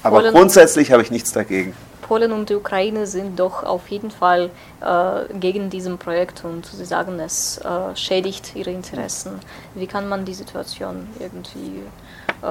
Aber 0.03 0.31
grundsätzlich 0.31 0.91
habe 0.91 1.01
ich 1.01 1.11
nichts 1.11 1.31
dagegen. 1.31 1.73
Polen 2.11 2.33
und 2.33 2.49
die 2.49 2.55
Ukraine 2.55 3.07
sind 3.07 3.39
doch 3.39 3.63
auf 3.63 3.87
jeden 3.87 4.11
Fall 4.11 4.49
äh, 4.81 5.33
gegen 5.39 5.69
diesem 5.69 5.97
Projekt 5.97 6.43
und 6.43 6.65
sie 6.65 6.83
sagen, 6.83 7.17
es 7.21 7.57
äh, 7.59 7.95
schädigt 7.95 8.53
ihre 8.53 8.69
Interessen. 8.69 9.39
Wie 9.75 9.87
kann 9.87 10.09
man 10.09 10.25
die 10.25 10.33
Situation 10.33 11.07
irgendwie 11.21 11.79
äh, 12.41 12.47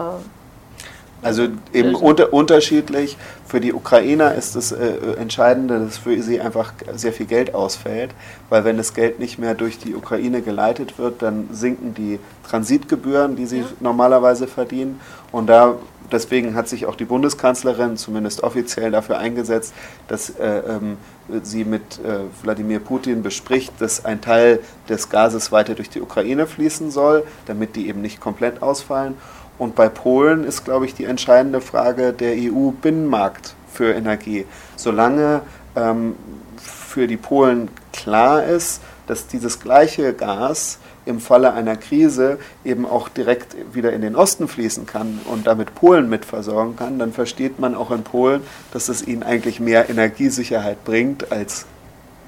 also 1.23 1.49
eben 1.75 1.95
unter, 1.95 2.33
unterschiedlich. 2.33 3.19
Für 3.47 3.61
die 3.61 3.75
Ukrainer 3.75 4.35
ist 4.35 4.57
das 4.57 4.73
äh, 4.73 4.95
Entscheidende, 5.19 5.79
dass 5.81 5.99
für 5.99 6.23
sie 6.23 6.41
einfach 6.41 6.73
sehr 6.95 7.13
viel 7.13 7.27
Geld 7.27 7.55
ausfällt, 7.55 8.13
weil 8.49 8.65
wenn 8.65 8.79
das 8.79 8.95
Geld 8.95 9.21
nicht 9.21 9.39
mehr 9.39 9.55
durch 9.55 9.79
die 9.79 9.95
Ukraine 9.95 10.41
geleitet 10.41 10.99
wird, 10.99 11.21
dann 11.21 11.51
sinken 11.53 11.93
die 11.93 12.19
Transitgebühren, 12.49 13.37
die 13.37 13.45
sie 13.45 13.59
ja. 13.59 13.67
normalerweise 13.81 14.47
verdienen. 14.47 15.01
Und 15.31 15.49
da 15.49 15.75
deswegen 16.13 16.55
hat 16.55 16.69
sich 16.69 16.87
auch 16.87 16.97
die 16.97 17.05
Bundeskanzlerin 17.05 17.97
zumindest 17.97 18.43
offiziell 18.43 18.91
dafür 18.91 19.19
eingesetzt, 19.19 19.75
dass 20.09 20.31
äh, 20.31 20.63
ähm, 20.69 20.97
sie 21.43 21.65
mit 21.65 21.99
äh, 21.99 22.21
Wladimir 22.43 22.81
Putin 22.81 23.23
bespricht, 23.23 23.73
dass 23.81 24.05
ein 24.05 24.21
Teil 24.21 24.61
des 24.89 25.09
Gases 25.09 25.53
weiter 25.53 25.75
durch 25.75 25.91
die 25.91 26.01
Ukraine 26.01 26.47
fließen 26.47 26.91
soll, 26.91 27.25
damit 27.47 27.77
die 27.77 27.89
eben 27.89 28.01
nicht 28.01 28.21
komplett 28.21 28.63
ausfallen. 28.63 29.15
Und 29.59 29.75
bei 29.75 29.89
Polen 29.89 30.45
ist, 30.45 30.65
glaube 30.65 30.87
ich, 30.87 30.95
die 30.95 31.05
entscheidende 31.05 31.61
Frage 31.61 32.13
der 32.13 32.35
EU-Binnenmarkt 32.35 33.55
für 33.71 33.93
Energie. 33.93 34.47
Solange 34.77 35.43
ähm, 35.77 36.17
für 36.57 37.07
die 37.07 37.17
Polen 37.17 37.69
klar 37.93 38.45
ist, 38.45 38.81
dass 39.11 39.27
dieses 39.27 39.59
gleiche 39.59 40.13
Gas 40.13 40.79
im 41.05 41.19
Falle 41.19 41.53
einer 41.53 41.75
Krise 41.75 42.39
eben 42.65 42.87
auch 42.87 43.09
direkt 43.09 43.57
wieder 43.75 43.93
in 43.93 44.03
den 44.03 44.15
Osten 44.15 44.47
fließen 44.47 44.87
kann 44.87 45.19
und 45.25 45.49
damit 45.49 45.75
Polen 45.75 46.09
mitversorgen 46.09 46.77
kann, 46.77 47.01
dann 47.01 47.13
versteht 47.13 47.59
man 47.59 47.75
auch 47.75 47.91
in 47.91 48.05
Polen, 48.05 48.43
dass 48.73 48.89
es 48.89 49.05
ihnen 49.05 49.25
eigentlich 49.25 49.59
mehr 49.59 49.91
Energiesicherheit 49.91 50.85
bringt, 50.85 51.33
als 51.33 51.67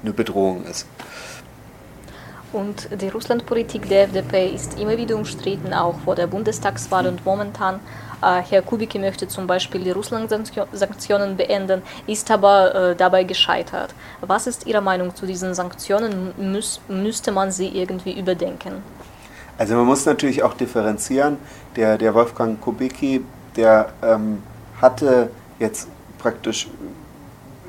eine 0.03 0.11
Bedrohung 0.11 0.65
ist. 0.65 0.85
Und 2.51 2.89
die 3.01 3.07
Russlandpolitik 3.07 3.87
der 3.87 4.03
FDP 4.03 4.49
ist 4.49 4.77
immer 4.77 4.97
wieder 4.97 5.15
umstritten, 5.15 5.73
auch 5.73 5.97
vor 6.01 6.15
der 6.15 6.27
Bundestagswahl 6.27 7.07
und 7.07 7.23
momentan 7.23 7.79
Herr 8.49 8.61
Kubicki 8.61 8.99
möchte 8.99 9.27
zum 9.27 9.47
Beispiel 9.47 9.83
die 9.83 9.91
Russland-Sanktionen 9.91 11.37
beenden, 11.37 11.81
ist 12.07 12.29
aber 12.31 12.95
dabei 12.97 13.23
gescheitert. 13.23 13.93
Was 14.21 14.47
ist 14.47 14.65
Ihre 14.67 14.81
Meinung 14.81 15.15
zu 15.15 15.25
diesen 15.25 15.53
Sanktionen? 15.53 16.33
Müs 16.37 16.79
müsste 16.87 17.31
man 17.31 17.51
sie 17.51 17.67
irgendwie 17.67 18.17
überdenken? 18.17 18.83
Also 19.57 19.75
man 19.75 19.85
muss 19.85 20.05
natürlich 20.05 20.43
auch 20.43 20.53
differenzieren. 20.53 21.37
Der, 21.75 21.97
der 21.97 22.13
Wolfgang 22.13 22.59
Kubicki, 22.59 23.23
der 23.55 23.93
ähm, 24.01 24.41
hatte 24.81 25.29
jetzt 25.59 25.87
praktisch 26.17 26.67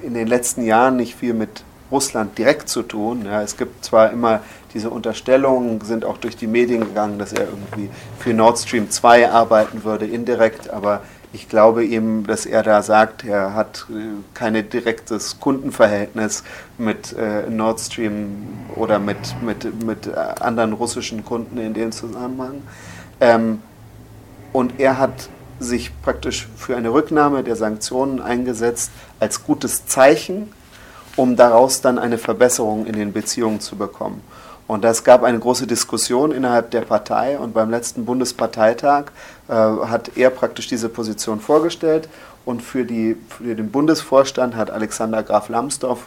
in 0.02 0.14
den 0.14 0.26
letzten 0.26 0.64
Jahren 0.64 0.96
nicht 0.96 1.14
viel 1.14 1.34
mit 1.34 1.62
Russland 1.94 2.36
direkt 2.36 2.68
zu 2.68 2.82
tun. 2.82 3.24
Ja, 3.24 3.40
es 3.40 3.56
gibt 3.56 3.84
zwar 3.84 4.10
immer 4.10 4.40
diese 4.74 4.90
Unterstellungen, 4.90 5.80
sind 5.80 6.04
auch 6.04 6.18
durch 6.18 6.36
die 6.36 6.48
Medien 6.48 6.80
gegangen, 6.80 7.18
dass 7.18 7.32
er 7.32 7.46
irgendwie 7.46 7.88
für 8.18 8.34
Nord 8.34 8.58
Stream 8.58 8.90
2 8.90 9.30
arbeiten 9.30 9.84
würde, 9.84 10.06
indirekt, 10.06 10.68
aber 10.70 11.02
Ich 11.34 11.48
glaube 11.48 11.84
ihm, 11.84 12.28
dass 12.28 12.46
er 12.46 12.62
da 12.62 12.80
sagt, 12.80 13.24
er 13.24 13.54
hat 13.54 13.86
äh, 13.90 13.94
kein 14.34 14.54
direktes 14.70 15.40
Kundenverhältnis 15.40 16.44
mit 16.78 17.12
äh, 17.12 17.50
Nord 17.50 17.80
Stream 17.80 18.46
oder 18.76 19.00
mit, 19.00 19.18
mit, 19.42 19.82
mit 19.84 20.06
äh, 20.06 20.12
anderen 20.38 20.72
russischen 20.72 21.24
Kunden 21.24 21.58
in 21.58 21.74
dem 21.74 21.90
Zusammenhang. 21.90 22.62
Ähm, 23.20 23.62
und 24.52 24.78
er 24.78 24.98
hat 24.98 25.28
sich 25.58 25.90
praktisch 26.02 26.46
für 26.56 26.76
eine 26.76 26.92
Rücknahme 26.92 27.42
der 27.42 27.56
Sanktionen 27.56 28.20
eingesetzt 28.20 28.92
als 29.18 29.42
gutes 29.42 29.86
Zeichen, 29.86 30.52
um 31.16 31.36
daraus 31.36 31.80
dann 31.80 31.98
eine 31.98 32.18
Verbesserung 32.18 32.86
in 32.86 32.94
den 32.94 33.12
Beziehungen 33.12 33.60
zu 33.60 33.76
bekommen. 33.76 34.22
Und 34.66 34.84
es 34.84 35.04
gab 35.04 35.22
eine 35.22 35.38
große 35.38 35.66
Diskussion 35.66 36.32
innerhalb 36.32 36.70
der 36.70 36.80
Partei 36.82 37.38
und 37.38 37.52
beim 37.52 37.70
letzten 37.70 38.06
Bundesparteitag 38.06 39.06
äh, 39.48 39.52
hat 39.52 40.16
er 40.16 40.30
praktisch 40.30 40.68
diese 40.68 40.88
Position 40.88 41.40
vorgestellt 41.40 42.08
und 42.46 42.62
für, 42.62 42.84
die, 42.84 43.16
für 43.28 43.54
den 43.54 43.70
Bundesvorstand 43.70 44.56
hat 44.56 44.70
Alexander 44.70 45.22
Graf 45.22 45.48
Lambsdorff 45.48 46.06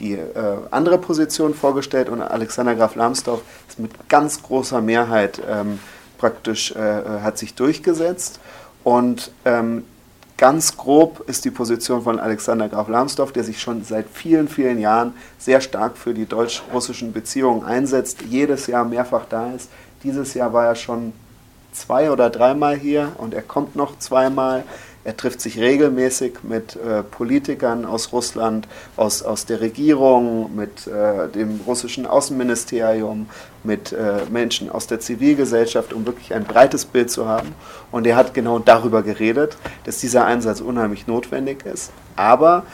die 0.00 0.14
äh, 0.14 0.58
andere 0.70 0.98
Position 0.98 1.54
vorgestellt 1.54 2.08
und 2.08 2.20
Alexander 2.20 2.74
Graf 2.74 2.94
Lambsdorff 2.94 3.42
ist 3.68 3.78
mit 3.78 4.08
ganz 4.08 4.42
großer 4.42 4.80
Mehrheit 4.80 5.40
ähm, 5.48 5.78
praktisch 6.18 6.72
äh, 6.72 6.78
äh 6.78 7.20
hat 7.20 7.38
sich 7.38 7.54
durchgesetzt 7.54 8.40
und 8.82 9.30
ähm, 9.44 9.84
Ganz 10.36 10.76
grob 10.76 11.22
ist 11.28 11.44
die 11.44 11.52
Position 11.52 12.02
von 12.02 12.18
Alexander 12.18 12.68
Graf 12.68 12.88
Lambsdorff, 12.88 13.30
der 13.30 13.44
sich 13.44 13.60
schon 13.60 13.84
seit 13.84 14.06
vielen, 14.12 14.48
vielen 14.48 14.80
Jahren 14.80 15.14
sehr 15.38 15.60
stark 15.60 15.96
für 15.96 16.12
die 16.12 16.26
deutsch-russischen 16.26 17.12
Beziehungen 17.12 17.64
einsetzt, 17.64 18.22
jedes 18.22 18.66
Jahr 18.66 18.84
mehrfach 18.84 19.26
da 19.30 19.52
ist. 19.52 19.70
Dieses 20.02 20.34
Jahr 20.34 20.52
war 20.52 20.66
er 20.66 20.74
schon 20.74 21.12
zwei 21.70 22.10
oder 22.10 22.30
dreimal 22.30 22.76
hier 22.76 23.12
und 23.18 23.32
er 23.32 23.42
kommt 23.42 23.76
noch 23.76 23.96
zweimal. 24.00 24.64
Er 25.04 25.14
trifft 25.16 25.42
sich 25.42 25.58
regelmäßig 25.58 26.38
mit 26.42 26.76
äh, 26.76 27.02
Politikern 27.02 27.84
aus 27.84 28.12
Russland, 28.12 28.66
aus, 28.96 29.22
aus 29.22 29.44
der 29.44 29.60
Regierung, 29.60 30.56
mit 30.56 30.86
äh, 30.86 31.28
dem 31.28 31.60
russischen 31.66 32.06
Außenministerium, 32.06 33.26
mit 33.64 33.92
äh, 33.92 34.22
Menschen 34.30 34.70
aus 34.70 34.86
der 34.86 35.00
Zivilgesellschaft, 35.00 35.92
um 35.92 36.06
wirklich 36.06 36.32
ein 36.32 36.44
breites 36.44 36.86
Bild 36.86 37.10
zu 37.10 37.28
haben. 37.28 37.54
Und 37.92 38.06
er 38.06 38.16
hat 38.16 38.32
genau 38.32 38.58
darüber 38.58 39.02
geredet, 39.02 39.58
dass 39.84 39.98
dieser 39.98 40.24
Einsatz 40.24 40.62
unheimlich 40.62 41.06
notwendig 41.06 41.66
ist, 41.66 41.92
aber 42.16 42.64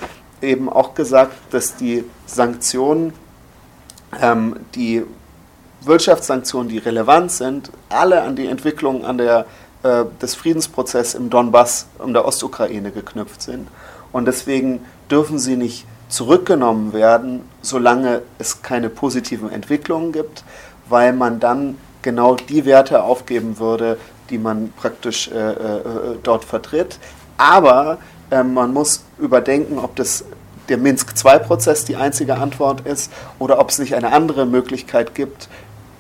eben 0.40 0.68
auch 0.68 0.94
gesagt, 0.94 1.32
dass 1.50 1.74
die 1.74 2.04
Sanktionen, 2.26 3.12
ähm, 4.22 4.54
die 4.76 5.02
Wirtschaftssanktionen, 5.82 6.68
die 6.68 6.78
relevant 6.78 7.32
sind, 7.32 7.72
alle 7.88 8.22
an 8.22 8.36
die 8.36 8.46
Entwicklung 8.46 9.04
an 9.04 9.18
der 9.18 9.46
äh, 9.82 10.04
des 10.20 10.34
Friedensprozesses 10.34 11.14
im 11.14 11.30
Donbass 11.30 11.86
und 11.98 12.14
der 12.14 12.26
Ostukraine 12.26 12.90
geknüpft 12.90 13.42
sind. 13.42 13.68
Und 14.12 14.26
deswegen 14.26 14.80
dürfen 15.10 15.38
sie 15.38 15.56
nicht 15.56 15.86
zurückgenommen 16.08 16.92
werden, 16.92 17.42
solange 17.62 18.22
es 18.38 18.62
keine 18.62 18.90
positiven 18.90 19.50
Entwicklungen 19.50 20.12
gibt, 20.12 20.44
weil 20.88 21.12
man 21.12 21.40
dann 21.40 21.78
genau 22.02 22.34
die 22.34 22.64
Werte 22.64 23.02
aufgeben 23.02 23.58
würde, 23.58 23.96
die 24.28 24.38
man 24.38 24.72
praktisch 24.76 25.28
äh, 25.28 25.52
äh, 25.52 25.80
dort 26.22 26.44
vertritt. 26.44 26.98
Aber 27.36 27.98
äh, 28.30 28.42
man 28.42 28.72
muss 28.72 29.04
überdenken, 29.18 29.78
ob 29.78 29.96
das 29.96 30.24
der 30.68 30.78
Minsk-II-Prozess 30.78 31.84
die 31.84 31.96
einzige 31.96 32.36
Antwort 32.36 32.86
ist 32.86 33.12
oder 33.38 33.58
ob 33.58 33.70
es 33.70 33.78
nicht 33.78 33.94
eine 33.94 34.12
andere 34.12 34.46
Möglichkeit 34.46 35.14
gibt, 35.14 35.48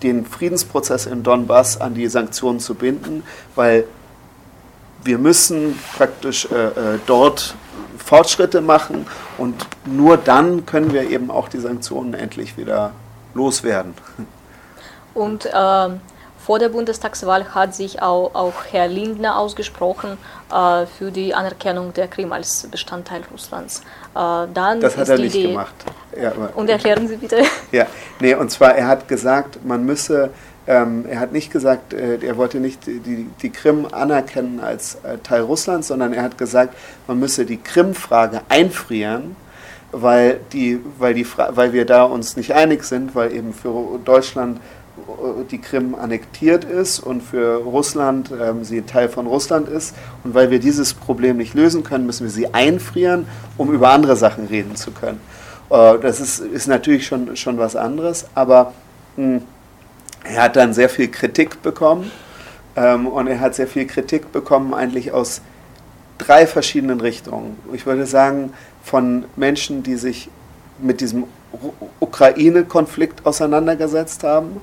den 0.02 0.24
Friedensprozess 0.26 1.06
in 1.06 1.22
Donbass 1.22 1.80
an 1.80 1.94
die 1.94 2.08
Sanktionen 2.08 2.60
zu 2.60 2.74
binden, 2.74 3.22
weil 3.54 3.84
wir 5.02 5.18
müssen 5.18 5.78
praktisch 5.96 6.46
äh, 6.50 6.66
äh, 6.66 6.98
dort 7.06 7.54
Fortschritte 7.98 8.60
machen 8.60 9.06
und 9.38 9.54
nur 9.86 10.16
dann 10.16 10.66
können 10.66 10.92
wir 10.92 11.08
eben 11.08 11.30
auch 11.30 11.48
die 11.48 11.60
Sanktionen 11.60 12.14
endlich 12.14 12.56
wieder 12.56 12.92
loswerden. 13.34 13.94
Und 15.14 15.46
äh, 15.46 15.88
vor 16.44 16.58
der 16.58 16.70
Bundestagswahl 16.70 17.54
hat 17.54 17.74
sich 17.74 18.02
auch, 18.02 18.34
auch 18.34 18.64
Herr 18.70 18.88
Lindner 18.88 19.38
ausgesprochen 19.38 20.18
äh, 20.52 20.86
für 20.86 21.10
die 21.10 21.34
Anerkennung 21.34 21.92
der 21.92 22.08
Krim 22.08 22.32
als 22.32 22.66
Bestandteil 22.70 23.22
Russlands. 23.30 23.80
Äh, 24.14 24.48
dann 24.52 24.80
das 24.80 24.96
hat 24.96 25.08
er 25.08 25.18
nicht 25.18 25.34
Idee 25.34 25.48
gemacht. 25.48 25.74
Ja, 26.20 26.32
und 26.54 26.68
erklären 26.68 27.08
Sie 27.08 27.16
bitte. 27.16 27.42
Ja, 27.72 27.86
nee, 28.20 28.34
und 28.34 28.50
zwar, 28.50 28.74
er 28.74 28.88
hat 28.88 29.08
gesagt, 29.08 29.64
man 29.64 29.84
müsse, 29.86 30.30
ähm, 30.66 31.04
er 31.08 31.20
hat 31.20 31.32
nicht 31.32 31.52
gesagt, 31.52 31.94
äh, 31.94 32.18
er 32.20 32.36
wollte 32.36 32.58
nicht 32.58 32.86
die, 32.86 33.26
die 33.40 33.50
Krim 33.50 33.86
anerkennen 33.90 34.60
als 34.60 34.96
äh, 35.04 35.18
Teil 35.18 35.42
Russlands, 35.42 35.88
sondern 35.88 36.12
er 36.12 36.22
hat 36.22 36.36
gesagt, 36.36 36.74
man 37.06 37.18
müsse 37.20 37.46
die 37.46 37.58
Krim-Frage 37.58 38.42
einfrieren, 38.48 39.36
weil, 39.92 40.40
die, 40.52 40.80
weil, 40.98 41.14
die, 41.14 41.26
weil 41.50 41.72
wir 41.72 41.84
da 41.84 42.04
uns 42.04 42.36
nicht 42.36 42.54
einig 42.54 42.84
sind, 42.84 43.14
weil 43.14 43.32
eben 43.32 43.54
für 43.54 43.98
Deutschland 44.04 44.60
die 45.50 45.58
Krim 45.58 45.94
annektiert 45.94 46.64
ist 46.64 47.00
und 47.00 47.22
für 47.22 47.56
Russland 47.56 48.30
ähm, 48.38 48.64
sie 48.64 48.82
Teil 48.82 49.08
von 49.08 49.26
Russland 49.26 49.68
ist. 49.68 49.94
Und 50.24 50.34
weil 50.34 50.50
wir 50.50 50.58
dieses 50.58 50.94
Problem 50.94 51.38
nicht 51.38 51.54
lösen 51.54 51.84
können, 51.84 52.06
müssen 52.06 52.24
wir 52.24 52.30
sie 52.30 52.52
einfrieren, 52.52 53.26
um 53.56 53.72
über 53.72 53.90
andere 53.90 54.16
Sachen 54.16 54.46
reden 54.46 54.76
zu 54.76 54.90
können. 54.90 55.20
Äh, 55.70 55.98
das 55.98 56.20
ist, 56.20 56.40
ist 56.40 56.66
natürlich 56.66 57.06
schon, 57.06 57.36
schon 57.36 57.58
was 57.58 57.76
anderes, 57.76 58.26
aber 58.34 58.72
mh, 59.16 59.24
hm, 59.24 59.42
er 60.24 60.42
hat 60.42 60.56
dann 60.56 60.74
sehr 60.74 60.88
viel 60.88 61.08
Kritik 61.08 61.62
bekommen. 61.62 62.10
Ähm, 62.76 63.06
und 63.06 63.26
er 63.26 63.40
hat 63.40 63.54
sehr 63.54 63.66
viel 63.66 63.86
Kritik 63.86 64.32
bekommen, 64.32 64.74
eigentlich 64.74 65.12
aus 65.12 65.40
drei 66.18 66.46
verschiedenen 66.46 67.00
Richtungen. 67.00 67.56
Ich 67.72 67.86
würde 67.86 68.06
sagen, 68.06 68.52
von 68.82 69.24
Menschen, 69.36 69.82
die 69.82 69.96
sich 69.96 70.28
mit 70.78 71.00
diesem 71.00 71.24
Ukraine-Konflikt 71.98 73.26
auseinandergesetzt 73.26 74.22
haben, 74.22 74.60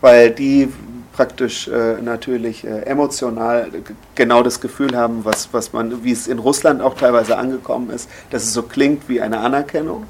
weil 0.00 0.30
die 0.30 0.72
praktisch 1.12 1.66
äh, 1.66 2.00
natürlich 2.00 2.64
äh, 2.64 2.82
emotional 2.82 3.68
genau 4.14 4.42
das 4.42 4.60
Gefühl 4.60 4.96
haben, 4.96 5.24
was, 5.24 5.48
was 5.52 5.72
man, 5.72 6.04
wie 6.04 6.12
es 6.12 6.28
in 6.28 6.38
Russland 6.38 6.80
auch 6.80 6.94
teilweise 6.94 7.36
angekommen 7.36 7.90
ist, 7.90 8.08
dass 8.30 8.44
es 8.44 8.52
so 8.52 8.62
klingt 8.62 9.08
wie 9.08 9.20
eine 9.20 9.40
Anerkennung. 9.40 10.06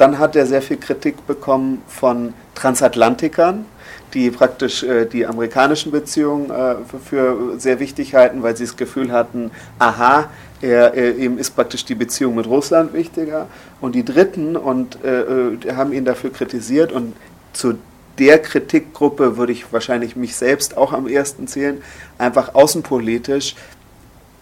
Dann 0.00 0.18
hat 0.18 0.34
er 0.34 0.46
sehr 0.46 0.62
viel 0.62 0.78
Kritik 0.78 1.26
bekommen 1.26 1.82
von 1.86 2.32
Transatlantikern, 2.54 3.66
die 4.14 4.30
praktisch 4.30 4.82
äh, 4.82 5.04
die 5.04 5.26
amerikanischen 5.26 5.92
Beziehungen 5.92 6.50
äh, 6.50 6.76
für 7.04 7.58
sehr 7.58 7.80
wichtig 7.80 8.14
halten, 8.14 8.42
weil 8.42 8.56
sie 8.56 8.64
das 8.64 8.78
Gefühl 8.78 9.12
hatten, 9.12 9.50
aha, 9.78 10.30
er, 10.62 10.94
er, 10.94 11.16
ihm 11.18 11.36
ist 11.36 11.50
praktisch 11.50 11.84
die 11.84 11.94
Beziehung 11.94 12.34
mit 12.34 12.46
Russland 12.46 12.94
wichtiger. 12.94 13.46
Und 13.82 13.94
die 13.94 14.02
Dritten 14.02 14.56
und 14.56 15.04
äh, 15.04 15.20
äh 15.20 15.74
haben 15.74 15.92
ihn 15.92 16.06
dafür 16.06 16.32
kritisiert 16.32 16.92
und 16.92 17.14
zu 17.52 17.74
der 18.18 18.38
Kritikgruppe 18.38 19.36
würde 19.36 19.52
ich 19.52 19.70
wahrscheinlich 19.70 20.16
mich 20.16 20.34
selbst 20.34 20.78
auch 20.78 20.94
am 20.94 21.08
ersten 21.08 21.46
zählen. 21.46 21.82
Einfach 22.16 22.54
außenpolitisch 22.54 23.54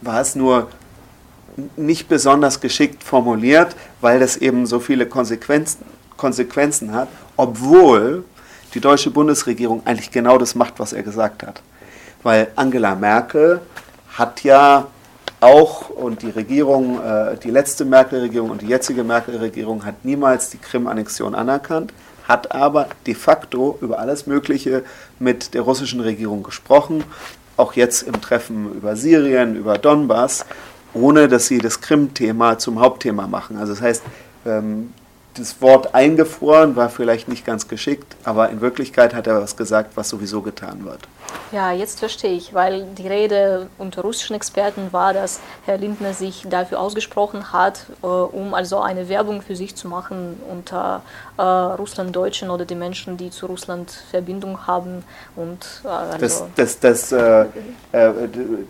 war 0.03 0.21
es 0.21 0.37
nur 0.37 0.69
nicht 1.77 2.09
besonders 2.09 2.61
geschickt 2.61 3.03
formuliert, 3.03 3.75
weil 4.01 4.21
das 4.21 4.37
eben 4.37 4.67
so 4.67 4.81
viele 4.81 5.07
Konsequenzen, 5.07 5.85
Konsequenzen 6.17 6.93
hat, 6.93 7.09
obwohl 7.37 8.25
die 8.75 8.81
deutsche 8.81 9.11
Bundesregierung 9.11 9.83
eigentlich 9.85 10.11
genau 10.11 10.39
das 10.39 10.55
macht, 10.55 10.75
was 10.79 10.93
er 10.93 11.03
gesagt 11.03 11.43
hat. 11.43 11.63
Weil 12.23 12.49
Angela 12.57 12.95
Merkel 12.95 13.61
hat 14.17 14.43
ja 14.43 14.89
auch 15.41 15.89
und 15.91 16.23
die 16.23 16.31
Regierung, 16.31 17.01
äh, 17.01 17.37
die 17.37 17.51
letzte 17.51 17.85
Merkel-Regierung 17.85 18.51
und 18.51 18.63
die 18.63 18.67
jetzige 18.67 19.05
Merkel-Regierung 19.05 19.85
hat 19.85 20.05
niemals 20.05 20.51
die 20.51 20.59
Krim-Annexion 20.59 21.35
anerkannt 21.35 21.93
hat 22.29 22.53
aber 22.53 22.89
de 23.07 23.15
facto 23.15 23.79
über 23.81 23.99
alles 23.99 24.27
Mögliche 24.27 24.85
mit 25.19 25.55
der 25.55 25.63
russischen 25.63 26.01
Regierung 26.01 26.43
gesprochen, 26.43 27.03
auch 27.57 27.73
jetzt 27.73 28.03
im 28.03 28.21
Treffen 28.21 28.75
über 28.75 28.95
Syrien, 28.95 29.57
über 29.57 29.79
Donbass, 29.79 30.45
ohne 31.01 31.29
dass 31.29 31.47
sie 31.47 31.59
das 31.59 31.81
Krim-Thema 31.81 32.59
zum 32.59 32.81
Hauptthema 32.81 33.27
machen. 33.27 33.57
Also 33.57 33.73
das 33.73 33.83
heißt, 33.83 34.03
ähm, 34.47 34.93
das 35.35 35.61
Wort 35.63 35.95
eingefroren 35.95 36.75
war 36.77 36.89
vielleicht 36.89 37.29
nicht 37.29 37.47
ganz 37.47 37.69
geschickt, 37.69 38.17
aber 38.25 38.51
in 38.51 38.61
Wirklichkeit 38.61 39.15
hat 39.15 39.27
er 39.27 39.41
was 39.41 39.57
gesagt, 39.57 39.97
was 39.97 40.09
sowieso 40.09 40.43
getan 40.43 40.85
wird. 40.85 41.09
Ja, 41.51 41.73
jetzt 41.73 41.99
verstehe 41.99 42.33
ich, 42.33 42.53
weil 42.53 42.85
die 42.97 43.09
Rede 43.09 43.69
unter 43.79 44.03
russischen 44.03 44.37
Experten 44.37 44.93
war, 44.93 45.15
dass 45.15 45.41
Herr 45.65 45.79
Lindner 45.79 46.13
sich 46.13 46.47
dafür 46.49 46.79
ausgesprochen 46.79 47.53
hat, 47.53 47.87
äh, 48.03 48.07
um 48.07 48.53
also 48.53 48.81
eine 48.81 49.09
Werbung 49.09 49.41
für 49.41 49.57
sich 49.57 49.75
zu 49.75 49.89
machen 49.89 50.39
unter 50.51 51.03
äh, 51.39 51.43
Russlanddeutschen 51.43 52.51
oder 52.51 52.67
die 52.67 52.75
Menschen, 52.75 53.17
die 53.17 53.31
zu 53.31 53.47
Russland 53.47 53.91
Verbindung 54.11 54.67
haben. 54.67 55.05
Und, 55.37 55.83
äh, 55.85 55.89
also 55.89 56.19
das 56.19 56.45
das, 56.55 56.81
das, 56.81 57.13
äh, 57.13 57.47
äh, 57.93 58.13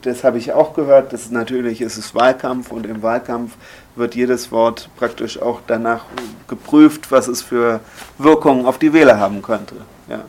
das 0.02 0.22
habe 0.22 0.38
ich 0.38 0.52
auch 0.52 0.74
gehört. 0.74 1.12
Das 1.12 1.30
natürlich 1.30 1.80
ist 1.80 1.96
es 1.96 2.14
Wahlkampf 2.14 2.70
und 2.70 2.86
im 2.86 3.02
Wahlkampf 3.02 3.56
wird 3.96 4.14
jedes 4.14 4.52
Wort 4.52 4.88
praktisch 4.96 5.42
auch 5.42 5.60
danach 5.66 6.04
geprüft, 6.46 7.10
was 7.10 7.26
es 7.26 7.42
für 7.42 7.80
Wirkungen 8.18 8.66
auf 8.66 8.78
die 8.78 8.92
Wähler 8.92 9.18
haben 9.18 9.42
könnte. 9.42 9.74
Ja 10.08 10.20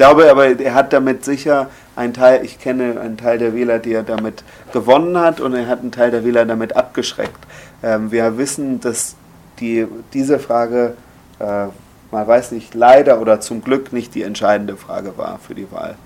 glaube 0.00 0.30
aber, 0.30 0.58
er 0.58 0.72
hat 0.72 0.94
damit 0.94 1.26
sicher 1.26 1.68
einen 1.94 2.14
Teil, 2.14 2.42
ich 2.42 2.58
kenne 2.58 2.98
einen 2.98 3.18
Teil 3.18 3.36
der 3.36 3.54
Wähler, 3.54 3.78
die 3.78 3.92
er 3.92 4.02
damit 4.02 4.44
gewonnen 4.72 5.18
hat 5.18 5.40
und 5.40 5.52
er 5.52 5.66
hat 5.66 5.80
einen 5.80 5.92
Teil 5.92 6.10
der 6.10 6.24
Wähler 6.24 6.46
damit 6.46 6.74
abgeschreckt. 6.74 7.36
Ähm, 7.82 8.10
wir 8.10 8.38
wissen, 8.38 8.80
dass 8.80 9.16
die, 9.58 9.86
diese 10.14 10.38
Frage, 10.38 10.94
äh, 11.38 11.66
man 12.10 12.26
weiß 12.26 12.52
nicht, 12.52 12.74
leider 12.74 13.20
oder 13.20 13.42
zum 13.42 13.62
Glück 13.62 13.92
nicht 13.92 14.14
die 14.14 14.22
entscheidende 14.22 14.78
Frage 14.78 15.18
war 15.18 15.38
für 15.38 15.54
die 15.54 15.70
Wahl. 15.70 15.96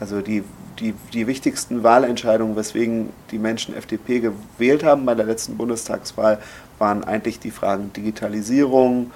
Also 0.00 0.20
die, 0.20 0.42
die, 0.80 0.94
die 1.12 1.28
wichtigsten 1.28 1.84
Wahlentscheidungen, 1.84 2.56
weswegen 2.56 3.10
die 3.30 3.38
Menschen 3.38 3.76
FDP 3.76 4.18
gewählt 4.18 4.82
haben 4.82 5.06
bei 5.06 5.14
der 5.14 5.26
letzten 5.26 5.56
Bundestagswahl, 5.56 6.38
waren 6.80 7.04
eigentlich 7.04 7.38
die 7.38 7.52
Fragen 7.52 7.92
Digitalisierung, 7.92 9.12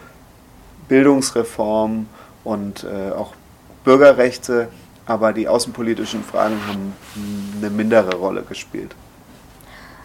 Bildungsreform 0.86 2.06
und 2.44 2.84
äh, 2.84 3.10
auch 3.10 3.34
Bürgerrechte, 3.84 4.68
aber 5.06 5.32
die 5.32 5.48
außenpolitischen 5.48 6.22
Fragen 6.24 6.58
haben 6.66 6.92
eine 7.58 7.70
mindere 7.70 8.14
Rolle 8.16 8.42
gespielt. 8.42 8.94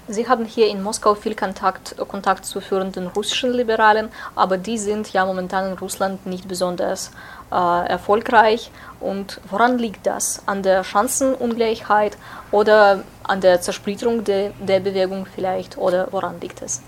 Sie 0.10 0.30
haben 0.30 0.46
hier 0.46 0.70
in 0.70 0.82
Moskau 0.82 1.16
viel 1.16 1.36
Kontakt, 1.36 1.98
Kontakt 2.08 2.46
zu 2.46 2.62
führenden 2.62 3.08
russischen 3.08 3.52
Liberalen, 3.52 4.08
aber 4.36 4.58
die 4.58 4.78
sind 4.78 5.12
ja 5.12 5.26
momentan 5.26 5.72
in 5.72 5.78
Russland 5.78 6.26
nicht 6.26 6.48
besonders 6.48 7.12
äh, 7.52 7.90
erfolgreich. 7.90 8.72
Und 9.02 9.42
woran 9.50 9.78
liegt 9.78 10.08
das? 10.08 10.42
An 10.46 10.64
der 10.64 10.86
Chancenungleichheit 10.86 12.18
oder 12.52 13.04
an 13.24 13.42
der 13.42 13.60
Zersplitterung 13.60 14.24
de, 14.24 14.52
der 14.66 14.80
Bewegung 14.80 15.28
vielleicht? 15.36 15.78
Oder 15.78 16.08
woran 16.12 16.40
liegt 16.40 16.62
es? 16.62 16.82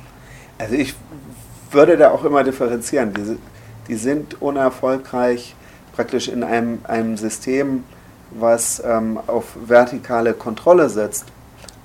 Also 0.57 0.75
ich 0.75 0.95
würde 1.71 1.97
da 1.97 2.11
auch 2.11 2.23
immer 2.23 2.45
differenzieren. 2.45 3.13
Die, 3.13 3.37
die 3.89 3.95
sind 3.95 4.41
unerfolgreich 4.41 5.55
praktisch 5.95 6.27
in 6.27 6.43
einem, 6.43 6.79
einem 6.83 7.17
System, 7.17 7.83
was 8.31 8.81
ähm, 8.85 9.19
auf 9.27 9.45
vertikale 9.67 10.33
Kontrolle 10.33 10.89
setzt 10.89 11.25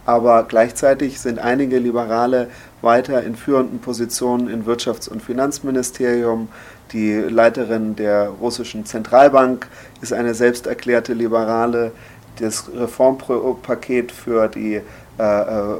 aber 0.06 0.44
gleichzeitig 0.44 1.20
sind 1.20 1.38
einige 1.38 1.78
Liberale 1.78 2.48
weiter 2.82 3.22
in 3.22 3.36
führenden 3.36 3.78
Positionen 3.78 4.48
im 4.48 4.66
Wirtschafts- 4.66 5.08
und 5.08 5.22
Finanzministerium. 5.22 6.48
Die 6.92 7.14
Leiterin 7.14 7.96
der 7.96 8.28
russischen 8.28 8.84
Zentralbank 8.84 9.66
ist 10.02 10.12
eine 10.12 10.34
selbsterklärte 10.34 11.14
Liberale. 11.14 11.92
Das 12.38 12.68
Reformpaket 12.74 14.12
für 14.12 14.48
die 14.48 14.80
äh, 15.18 15.22
äh, 15.22 15.76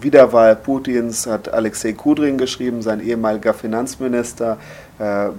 Wiederwahl 0.00 0.54
Putins 0.54 1.26
hat 1.26 1.52
Alexei 1.52 1.92
Kudrin 1.92 2.38
geschrieben, 2.38 2.82
sein 2.82 3.00
ehemaliger 3.00 3.54
Finanzminister, 3.54 4.58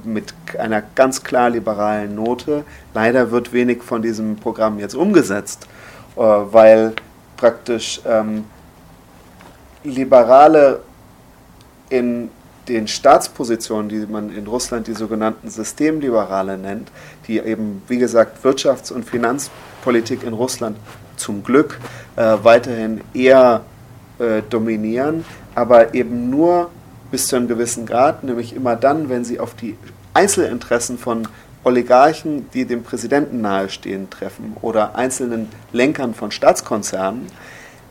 mit 0.03 0.33
einer 0.59 0.81
ganz 0.81 1.23
klar 1.23 1.49
liberalen 1.49 2.15
Note. 2.15 2.65
Leider 2.93 3.31
wird 3.31 3.53
wenig 3.53 3.83
von 3.83 4.01
diesem 4.01 4.35
Programm 4.35 4.79
jetzt 4.79 4.95
umgesetzt, 4.95 5.67
äh, 6.15 6.19
weil 6.19 6.93
praktisch 7.37 8.01
ähm, 8.05 8.45
Liberale 9.83 10.81
in 11.89 12.29
den 12.67 12.87
Staatspositionen, 12.87 13.89
die 13.89 14.05
man 14.07 14.35
in 14.35 14.47
Russland 14.47 14.87
die 14.87 14.93
sogenannten 14.93 15.49
Systemliberale 15.49 16.57
nennt, 16.57 16.91
die 17.27 17.37
eben, 17.37 17.83
wie 17.87 17.97
gesagt, 17.97 18.43
Wirtschafts- 18.43 18.91
und 18.91 19.05
Finanzpolitik 19.05 20.23
in 20.23 20.33
Russland 20.33 20.77
zum 21.15 21.43
Glück 21.43 21.79
äh, 22.15 22.37
weiterhin 22.41 23.01
eher 23.13 23.61
äh, 24.19 24.41
dominieren, 24.49 25.23
aber 25.53 25.93
eben 25.93 26.29
nur 26.29 26.71
bis 27.11 27.27
zu 27.27 27.35
einem 27.35 27.47
gewissen 27.47 27.85
Grad, 27.85 28.23
nämlich 28.23 28.55
immer 28.55 28.75
dann, 28.75 29.09
wenn 29.09 29.23
sie 29.23 29.39
auf 29.39 29.53
die 29.53 29.77
Einzelinteressen 30.13 30.97
von 30.97 31.27
Oligarchen, 31.63 32.49
die 32.51 32.65
dem 32.65 32.83
Präsidenten 32.83 33.41
nahestehen, 33.41 34.09
treffen 34.09 34.55
oder 34.61 34.95
einzelnen 34.95 35.49
Lenkern 35.73 36.13
von 36.13 36.31
Staatskonzernen, 36.31 37.27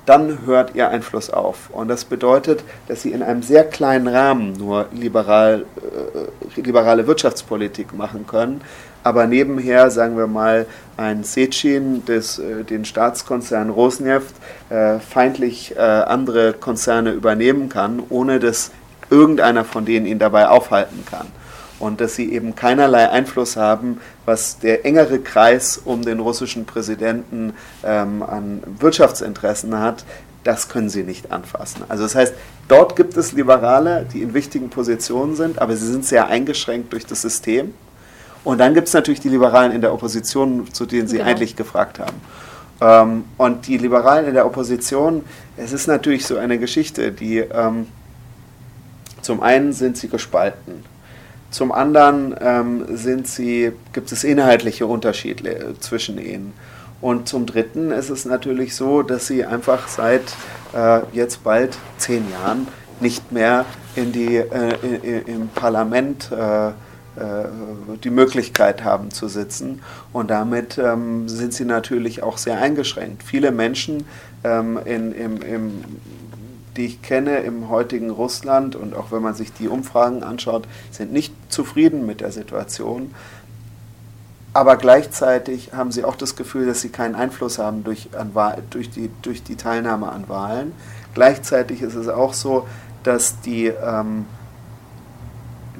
dann 0.06 0.46
hört 0.46 0.74
ihr 0.74 0.88
Einfluss 0.88 1.30
auf. 1.30 1.70
Und 1.70 1.88
das 1.88 2.04
bedeutet, 2.04 2.62
dass 2.88 3.02
sie 3.02 3.10
in 3.12 3.22
einem 3.22 3.42
sehr 3.42 3.64
kleinen 3.64 4.06
Rahmen 4.06 4.52
nur 4.52 4.86
liberal, 4.92 5.64
äh, 6.56 6.60
liberale 6.60 7.06
Wirtschaftspolitik 7.06 7.94
machen 7.94 8.26
können, 8.26 8.60
aber 9.02 9.26
nebenher, 9.26 9.90
sagen 9.90 10.16
wir 10.16 10.26
mal, 10.26 10.66
ein 10.96 11.24
Sechin, 11.24 12.04
des, 12.06 12.38
äh, 12.38 12.64
den 12.64 12.84
Staatskonzern 12.84 13.70
Rosneft, 13.70 14.34
äh, 14.70 14.98
feindlich 14.98 15.74
äh, 15.76 15.80
andere 15.80 16.54
Konzerne 16.54 17.12
übernehmen 17.12 17.68
kann, 17.68 18.02
ohne 18.08 18.40
dass 18.40 18.70
irgendeiner 19.14 19.64
von 19.64 19.84
denen 19.84 20.06
ihn 20.06 20.18
dabei 20.18 20.48
aufhalten 20.48 21.04
kann 21.10 21.26
und 21.78 22.00
dass 22.00 22.14
sie 22.14 22.32
eben 22.32 22.54
keinerlei 22.54 23.10
Einfluss 23.10 23.56
haben, 23.56 24.00
was 24.24 24.58
der 24.58 24.84
engere 24.84 25.18
Kreis 25.20 25.80
um 25.84 26.02
den 26.02 26.20
russischen 26.20 26.64
Präsidenten 26.64 27.54
ähm, 27.84 28.22
an 28.22 28.62
Wirtschaftsinteressen 28.78 29.78
hat, 29.78 30.04
das 30.44 30.68
können 30.68 30.88
sie 30.88 31.02
nicht 31.02 31.32
anfassen. 31.32 31.84
Also 31.88 32.02
das 32.02 32.14
heißt, 32.14 32.34
dort 32.68 32.96
gibt 32.96 33.16
es 33.16 33.32
Liberale, 33.32 34.06
die 34.12 34.22
in 34.22 34.34
wichtigen 34.34 34.70
Positionen 34.70 35.36
sind, 35.36 35.58
aber 35.58 35.76
sie 35.76 35.86
sind 35.86 36.04
sehr 36.04 36.26
eingeschränkt 36.28 36.92
durch 36.92 37.06
das 37.06 37.22
System. 37.22 37.72
Und 38.44 38.58
dann 38.58 38.74
gibt 38.74 38.88
es 38.88 38.94
natürlich 38.94 39.20
die 39.20 39.30
Liberalen 39.30 39.72
in 39.72 39.80
der 39.80 39.94
Opposition, 39.94 40.70
zu 40.70 40.84
denen 40.84 41.08
Sie 41.08 41.16
genau. 41.16 41.30
eigentlich 41.30 41.56
gefragt 41.56 41.98
haben. 41.98 42.20
Ähm, 42.80 43.24
und 43.38 43.66
die 43.66 43.78
Liberalen 43.78 44.26
in 44.26 44.34
der 44.34 44.44
Opposition, 44.44 45.24
es 45.56 45.72
ist 45.72 45.86
natürlich 45.86 46.26
so 46.26 46.36
eine 46.36 46.58
Geschichte, 46.58 47.10
die 47.10 47.38
ähm, 47.38 47.86
zum 49.24 49.42
einen 49.42 49.72
sind 49.72 49.96
sie 49.96 50.08
gespalten. 50.08 50.84
Zum 51.50 51.72
anderen 51.72 52.34
ähm, 52.40 52.84
sind 52.96 53.26
sie, 53.26 53.72
gibt 53.92 54.12
es 54.12 54.22
inhaltliche 54.22 54.86
Unterschiede 54.86 55.74
zwischen 55.80 56.18
ihnen. 56.18 56.52
Und 57.00 57.28
zum 57.28 57.46
Dritten 57.46 57.90
ist 57.90 58.10
es 58.10 58.24
natürlich 58.24 58.74
so, 58.74 59.02
dass 59.02 59.26
sie 59.26 59.44
einfach 59.44 59.88
seit 59.88 60.22
äh, 60.74 61.00
jetzt 61.12 61.42
bald 61.44 61.78
zehn 61.96 62.30
Jahren 62.30 62.66
nicht 63.00 63.32
mehr 63.32 63.64
in 63.96 64.12
die, 64.12 64.36
äh, 64.36 64.76
in, 64.82 65.26
im 65.26 65.48
Parlament 65.48 66.30
äh, 66.32 66.68
äh 66.68 66.72
die 68.02 68.10
Möglichkeit 68.10 68.84
haben 68.84 69.10
zu 69.10 69.28
sitzen. 69.28 69.80
Und 70.12 70.30
damit 70.30 70.76
ähm, 70.76 71.28
sind 71.28 71.54
sie 71.54 71.64
natürlich 71.64 72.22
auch 72.22 72.36
sehr 72.36 72.58
eingeschränkt. 72.58 73.22
Viele 73.22 73.52
Menschen 73.52 74.04
ähm, 74.42 74.78
in, 74.84 75.12
im, 75.12 75.42
im 75.42 75.84
die 76.76 76.86
ich 76.86 77.02
kenne 77.02 77.38
im 77.38 77.68
heutigen 77.68 78.10
Russland 78.10 78.76
und 78.76 78.94
auch 78.94 79.12
wenn 79.12 79.22
man 79.22 79.34
sich 79.34 79.52
die 79.52 79.68
Umfragen 79.68 80.22
anschaut, 80.22 80.66
sind 80.90 81.12
nicht 81.12 81.32
zufrieden 81.48 82.06
mit 82.06 82.20
der 82.20 82.32
Situation. 82.32 83.14
Aber 84.52 84.76
gleichzeitig 84.76 85.72
haben 85.72 85.90
sie 85.90 86.04
auch 86.04 86.14
das 86.14 86.36
Gefühl, 86.36 86.66
dass 86.66 86.80
sie 86.80 86.88
keinen 86.88 87.16
Einfluss 87.16 87.58
haben 87.58 87.82
durch, 87.82 88.08
an, 88.16 88.32
durch, 88.70 88.88
die, 88.90 89.10
durch 89.22 89.42
die 89.42 89.56
Teilnahme 89.56 90.10
an 90.10 90.28
Wahlen. 90.28 90.72
Gleichzeitig 91.12 91.82
ist 91.82 91.96
es 91.96 92.08
auch 92.08 92.34
so, 92.34 92.66
dass 93.02 93.40
die, 93.40 93.66
ähm, 93.66 94.26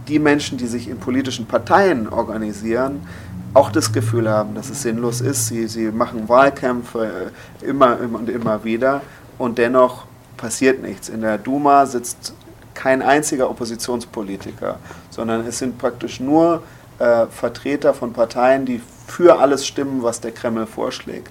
die 0.09 0.19
Menschen, 0.19 0.59
die 0.59 0.67
sich 0.67 0.89
in 0.89 0.99
politischen 0.99 1.47
Parteien 1.47 2.09
organisieren, 2.09 3.07
auch 3.55 3.71
das 3.71 3.93
Gefühl 3.93 4.29
haben, 4.29 4.57
dass 4.57 4.71
es 4.71 4.83
sinnlos 4.83 5.21
ist. 5.21 5.47
Sie, 5.47 5.69
sie 5.69 5.93
machen 5.93 6.29
Wahlkämpfe 6.29 7.31
immer, 7.63 8.01
immer 8.01 8.19
und 8.19 8.29
immer 8.29 8.65
wieder 8.65 9.03
und 9.39 9.59
dennoch 9.59 10.07
passiert 10.37 10.83
nichts. 10.83 11.09
In 11.09 11.21
der 11.21 11.39
Duma 11.39 11.87
sitzt 11.87 12.35
kein 12.75 13.03
einziger 13.03 13.51
Oppositionspolitiker, 13.51 14.79
sondern 15.11 15.47
es 15.47 15.59
sind 15.59 15.79
praktisch 15.79 16.21
nur 16.21 16.63
äh, 16.99 17.27
Vertreter 17.27 17.95
von 17.95 18.13
Parteien, 18.13 18.67
die 18.67 18.81
für 19.07 19.39
alles 19.39 19.67
stimmen, 19.67 20.03
was 20.03 20.21
der 20.21 20.33
Kreml 20.33 20.67
vorschlägt. 20.67 21.31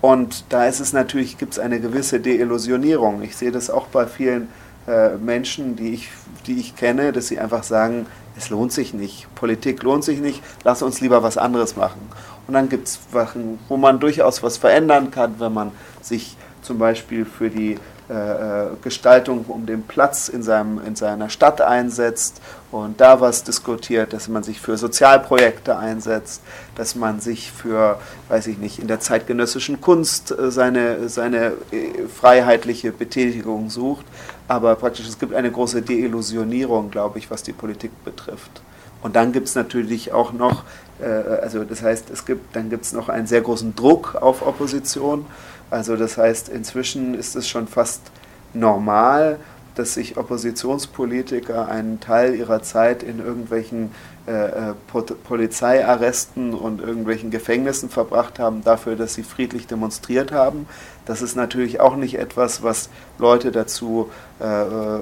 Und 0.00 0.44
da 0.50 0.66
ist 0.66 0.80
es 0.80 0.92
natürlich, 0.92 1.38
gibt 1.38 1.54
es 1.54 1.58
eine 1.58 1.80
gewisse 1.80 2.20
Deillusionierung. 2.20 3.22
Ich 3.22 3.36
sehe 3.36 3.50
das 3.50 3.70
auch 3.70 3.86
bei 3.86 4.06
vielen 4.06 4.48
äh, 4.86 5.16
Menschen, 5.16 5.76
die 5.76 5.94
ich, 5.94 6.10
die 6.46 6.58
ich 6.58 6.76
kenne, 6.76 7.12
dass 7.12 7.28
sie 7.28 7.38
einfach 7.38 7.62
sagen, 7.62 8.06
es 8.36 8.50
lohnt 8.50 8.72
sich 8.72 8.92
nicht, 8.92 9.32
Politik 9.34 9.82
lohnt 9.82 10.04
sich 10.04 10.20
nicht, 10.20 10.42
lass 10.64 10.82
uns 10.82 11.00
lieber 11.00 11.22
was 11.22 11.38
anderes 11.38 11.76
machen. 11.76 12.00
Und 12.46 12.54
dann 12.54 12.68
gibt 12.68 12.88
es 12.88 12.98
Sachen, 13.12 13.58
wo 13.68 13.76
man 13.76 14.00
durchaus 14.00 14.42
was 14.42 14.58
verändern 14.58 15.10
kann, 15.10 15.36
wenn 15.38 15.54
man 15.54 15.70
sich 16.02 16.36
zum 16.60 16.78
Beispiel 16.78 17.24
für 17.24 17.48
die 17.48 17.78
Gestaltung 18.82 19.46
um 19.48 19.64
den 19.64 19.82
Platz 19.82 20.28
in, 20.28 20.42
seinem, 20.42 20.78
in 20.84 20.94
seiner 20.94 21.30
Stadt 21.30 21.62
einsetzt 21.62 22.42
und 22.70 23.00
da 23.00 23.20
was 23.20 23.44
diskutiert, 23.44 24.12
dass 24.12 24.28
man 24.28 24.42
sich 24.42 24.60
für 24.60 24.76
Sozialprojekte 24.76 25.78
einsetzt, 25.78 26.42
dass 26.74 26.96
man 26.96 27.20
sich 27.20 27.50
für, 27.50 27.98
weiß 28.28 28.48
ich 28.48 28.58
nicht, 28.58 28.78
in 28.78 28.88
der 28.88 29.00
zeitgenössischen 29.00 29.80
Kunst 29.80 30.32
äh, 30.32 30.50
seine, 30.50 31.08
seine 31.08 31.52
freiheitliche 32.14 32.92
Betätigung 32.92 33.70
sucht. 33.70 34.04
Aber 34.48 34.74
praktisch 34.74 35.08
es 35.08 35.18
gibt 35.18 35.32
eine 35.32 35.50
große 35.50 35.80
Deillusionierung, 35.80 36.90
glaube 36.90 37.18
ich, 37.18 37.30
was 37.30 37.42
die 37.42 37.52
Politik 37.52 37.92
betrifft. 38.04 38.60
Und 39.02 39.16
dann 39.16 39.32
gibt 39.32 39.48
es 39.48 39.54
natürlich 39.54 40.12
auch 40.12 40.32
noch, 40.32 40.64
also 41.42 41.62
das 41.64 41.82
heißt, 41.82 42.08
es 42.08 42.24
gibt, 42.24 42.56
dann 42.56 42.70
gibt 42.70 42.86
es 42.86 42.94
noch 42.94 43.10
einen 43.10 43.26
sehr 43.26 43.42
großen 43.42 43.76
Druck 43.76 44.14
auf 44.14 44.46
Opposition 44.46 45.26
also 45.70 45.96
das 45.96 46.16
heißt, 46.16 46.48
inzwischen 46.48 47.14
ist 47.14 47.36
es 47.36 47.48
schon 47.48 47.66
fast 47.66 48.00
normal, 48.52 49.38
dass 49.74 49.94
sich 49.94 50.16
Oppositionspolitiker 50.16 51.68
einen 51.68 52.00
Teil 52.00 52.34
ihrer 52.34 52.62
Zeit 52.62 53.02
in 53.02 53.18
irgendwelchen 53.18 53.90
äh, 54.26 54.70
äh 54.70 54.74
Polizeiarresten 55.24 56.54
und 56.54 56.80
irgendwelchen 56.80 57.30
Gefängnissen 57.30 57.90
verbracht 57.90 58.38
haben, 58.38 58.62
dafür, 58.62 58.96
dass 58.96 59.14
sie 59.14 59.24
friedlich 59.24 59.66
demonstriert 59.66 60.32
haben. 60.32 60.66
Das 61.06 61.22
ist 61.22 61.36
natürlich 61.36 61.80
auch 61.80 61.96
nicht 61.96 62.18
etwas, 62.18 62.62
was 62.62 62.88
Leute 63.18 63.50
dazu, 63.50 64.10
äh, 64.40 64.44
äh, 64.44 65.00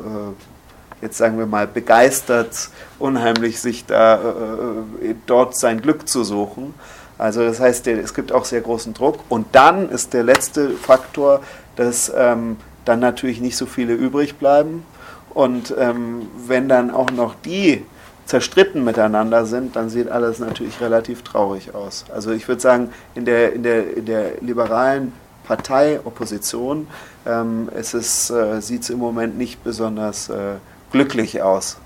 jetzt 1.02 1.18
sagen 1.18 1.38
wir 1.38 1.46
mal, 1.46 1.66
begeistert, 1.66 2.70
unheimlich 2.98 3.60
sich 3.60 3.84
da 3.84 4.16
äh, 4.16 5.14
dort 5.26 5.56
sein 5.56 5.82
Glück 5.82 6.08
zu 6.08 6.24
suchen. 6.24 6.74
Also 7.22 7.44
das 7.44 7.60
heißt, 7.60 7.86
es 7.86 8.14
gibt 8.14 8.32
auch 8.32 8.44
sehr 8.44 8.62
großen 8.62 8.94
Druck. 8.94 9.20
Und 9.28 9.46
dann 9.52 9.88
ist 9.88 10.12
der 10.12 10.24
letzte 10.24 10.70
Faktor, 10.70 11.40
dass 11.76 12.12
ähm, 12.14 12.56
dann 12.84 12.98
natürlich 12.98 13.40
nicht 13.40 13.56
so 13.56 13.66
viele 13.66 13.94
übrig 13.94 14.38
bleiben. 14.38 14.84
Und 15.32 15.72
ähm, 15.78 16.26
wenn 16.48 16.68
dann 16.68 16.90
auch 16.90 17.10
noch 17.12 17.36
die 17.36 17.84
zerstritten 18.26 18.82
miteinander 18.82 19.46
sind, 19.46 19.76
dann 19.76 19.88
sieht 19.88 20.08
alles 20.08 20.40
natürlich 20.40 20.80
relativ 20.80 21.22
traurig 21.22 21.76
aus. 21.76 22.06
Also 22.12 22.32
ich 22.32 22.48
würde 22.48 22.60
sagen, 22.60 22.90
in 23.14 23.24
der, 23.24 23.52
in 23.52 23.62
der, 23.62 23.96
in 23.96 24.06
der 24.06 24.40
liberalen 24.40 25.12
Partei, 25.44 26.00
Opposition, 26.04 26.88
ähm, 27.24 27.68
es 27.72 27.94
äh, 28.30 28.60
sieht 28.60 28.82
es 28.82 28.90
im 28.90 28.98
Moment 28.98 29.38
nicht 29.38 29.62
besonders 29.62 30.28
äh, 30.28 30.54
glücklich 30.90 31.40
aus. 31.40 31.76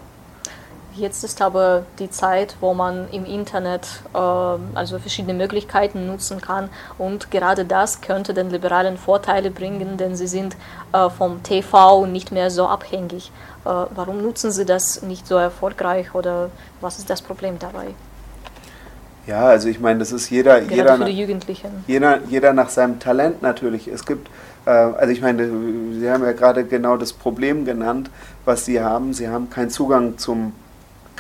Jetzt 0.99 1.25
ist 1.25 1.43
aber 1.43 1.85
die 1.99 2.11
Zeit, 2.11 2.57
wo 2.61 2.73
man 2.73 3.09
im 3.11 3.27
Internet 3.27 3.87
äh, 4.15 4.19
also 4.19 4.99
verschiedene 4.99 5.35
Möglichkeiten 5.35 6.07
nutzen 6.07 6.41
kann 6.41 6.71
und 6.97 7.31
gerade 7.31 7.65
das 7.65 8.01
könnte 8.01 8.33
den 8.33 8.51
Liberalen 8.51 8.97
Vorteile 8.97 9.51
bringen, 9.51 9.99
denn 9.99 10.17
sie 10.17 10.27
sind 10.27 10.57
äh, 10.93 11.11
vom 11.11 11.43
TV 11.43 12.07
nicht 12.07 12.33
mehr 12.33 12.51
so 12.51 12.67
abhängig. 12.67 13.31
Äh, 13.65 13.69
warum 13.95 14.23
nutzen 14.23 14.51
sie 14.53 14.65
das 14.65 15.03
nicht 15.03 15.27
so 15.27 15.37
erfolgreich 15.37 16.15
oder 16.15 16.51
was 16.81 16.99
ist 16.99 17.11
das 17.11 17.21
Problem 17.21 17.59
dabei? 17.59 17.89
Ja, 19.27 19.45
also 19.47 19.69
ich 19.69 19.81
meine, 19.81 19.99
das 19.99 20.13
ist 20.13 20.31
jeder, 20.31 20.61
gerade 20.61 20.75
jeder, 20.75 20.97
für 20.97 21.05
die 21.05 21.21
Jugendlichen. 21.21 21.85
Jeder, 21.87 22.21
jeder 22.29 22.53
nach 22.53 22.71
seinem 22.71 23.01
Talent 23.01 23.43
natürlich. 23.43 23.89
Es 23.89 24.07
gibt 24.07 24.29
äh, 24.67 24.71
also 24.71 25.13
ich 25.13 25.21
meine, 25.21 25.49
Sie 25.99 26.11
haben 26.11 26.25
ja 26.25 26.33
gerade 26.33 26.65
genau 26.65 26.97
das 26.97 27.13
Problem 27.13 27.65
genannt, 27.65 28.11
was 28.45 28.65
Sie 28.65 28.81
haben. 28.81 29.15
Sie 29.15 29.29
haben 29.29 29.51
keinen 29.51 29.71
Zugang 29.71 30.19
zum 30.19 30.53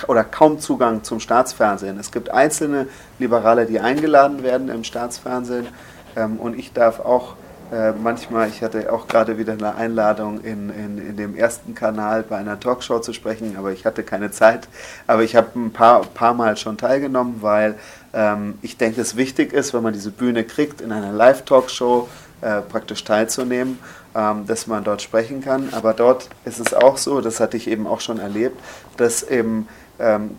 oder 0.08 0.24
kaum 0.24 0.60
Zugang 0.60 1.02
zum 1.02 1.20
Staatsfernsehen. 1.20 1.98
Es 1.98 2.12
gibt 2.12 2.30
einzelne 2.30 2.86
Liberale, 3.18 3.66
die 3.66 3.80
eingeladen 3.80 4.42
werden 4.42 4.68
im 4.68 4.84
Staatsfernsehen 4.84 5.68
ähm, 6.16 6.38
und 6.38 6.58
ich 6.58 6.72
darf 6.72 7.00
auch 7.00 7.34
äh, 7.72 7.92
manchmal, 7.92 8.48
ich 8.48 8.62
hatte 8.62 8.92
auch 8.92 9.08
gerade 9.08 9.38
wieder 9.38 9.54
eine 9.54 9.74
Einladung 9.74 10.40
in, 10.42 10.70
in, 10.70 10.98
in 10.98 11.16
dem 11.16 11.36
ersten 11.36 11.74
Kanal 11.74 12.22
bei 12.22 12.36
einer 12.36 12.60
Talkshow 12.60 13.00
zu 13.00 13.12
sprechen, 13.12 13.56
aber 13.58 13.72
ich 13.72 13.84
hatte 13.84 14.04
keine 14.04 14.30
Zeit. 14.30 14.68
Aber 15.08 15.24
ich 15.24 15.34
habe 15.34 15.48
ein 15.58 15.72
paar, 15.72 16.02
paar 16.02 16.32
Mal 16.32 16.56
schon 16.56 16.76
teilgenommen, 16.76 17.38
weil 17.40 17.74
ähm, 18.14 18.58
ich 18.62 18.76
denke, 18.76 19.00
es 19.00 19.16
wichtig 19.16 19.52
ist, 19.52 19.74
wenn 19.74 19.82
man 19.82 19.92
diese 19.92 20.12
Bühne 20.12 20.44
kriegt, 20.44 20.80
in 20.80 20.92
einer 20.92 21.10
Live-Talkshow 21.10 22.08
äh, 22.40 22.60
praktisch 22.60 23.02
teilzunehmen 23.02 23.78
ähm, 24.16 24.46
dass 24.46 24.66
man 24.66 24.82
dort 24.82 25.02
sprechen 25.02 25.42
kann. 25.42 25.68
Aber 25.72 25.92
dort 25.92 26.30
ist 26.46 26.58
es 26.58 26.72
auch 26.72 26.96
so, 26.96 27.20
das 27.20 27.38
hatte 27.38 27.58
ich 27.58 27.68
eben 27.68 27.86
auch 27.86 28.00
schon 28.00 28.18
erlebt, 28.18 28.58
dass 28.96 29.22
eben 29.22 29.68
ähm, 29.98 30.36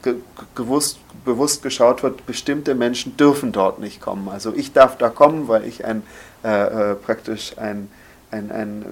gewusst, 0.55 0.99
bewusst 1.25 1.63
geschaut 1.63 2.03
wird, 2.03 2.25
bestimmte 2.25 2.75
Menschen 2.75 3.17
dürfen 3.17 3.51
dort 3.51 3.79
nicht 3.79 4.01
kommen. 4.01 4.29
Also 4.29 4.53
ich 4.55 4.73
darf 4.73 4.97
da 4.97 5.09
kommen, 5.09 5.47
weil 5.47 5.65
ich 5.65 5.85
ein 5.85 6.03
äh, 6.43 6.91
äh, 6.91 6.95
praktisch 6.95 7.57
ein, 7.57 7.89
ein, 8.31 8.51
ein 8.51 8.85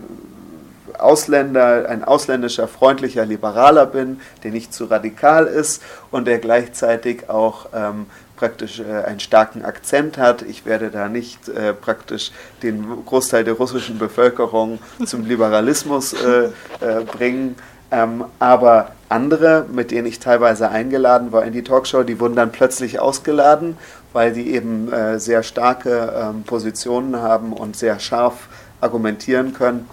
Ausländer, 0.97 1.87
ein 1.87 2.03
ausländischer, 2.03 2.67
freundlicher 2.67 3.25
Liberaler 3.25 3.85
bin, 3.85 4.19
der 4.43 4.51
nicht 4.51 4.73
zu 4.73 4.85
radikal 4.85 5.45
ist 5.45 5.83
und 6.09 6.25
der 6.25 6.39
gleichzeitig 6.39 7.29
auch 7.29 7.67
ähm, 7.73 8.07
praktisch 8.35 8.79
äh, 8.79 9.03
einen 9.05 9.19
starken 9.19 9.63
Akzent 9.63 10.17
hat. 10.17 10.41
Ich 10.41 10.65
werde 10.65 10.89
da 10.89 11.07
nicht 11.07 11.47
äh, 11.49 11.73
praktisch 11.73 12.31
den 12.63 13.05
Großteil 13.05 13.43
der 13.43 13.53
russischen 13.53 13.99
Bevölkerung 13.99 14.79
zum 15.05 15.25
Liberalismus 15.25 16.13
äh, 16.13 16.45
äh 16.81 17.03
bringen. 17.05 17.55
Ähm, 17.91 18.25
aber 18.39 18.94
andere, 19.09 19.65
mit 19.71 19.91
denen 19.91 20.07
ich 20.07 20.19
teilweise 20.19 20.69
eingeladen 20.69 21.31
war 21.31 21.43
in 21.43 21.53
die 21.53 21.63
Talkshow, 21.63 22.03
die 22.03 22.19
wurden 22.19 22.35
dann 22.35 22.51
plötzlich 22.51 22.99
ausgeladen, 22.99 23.77
weil 24.13 24.33
die 24.33 24.51
eben 24.51 24.91
äh, 24.91 25.19
sehr 25.19 25.43
starke 25.43 26.13
ähm, 26.15 26.43
Positionen 26.43 27.17
haben 27.17 27.53
und 27.53 27.75
sehr 27.75 27.99
scharf 27.99 28.47
argumentieren 28.81 29.53
können 29.53 29.87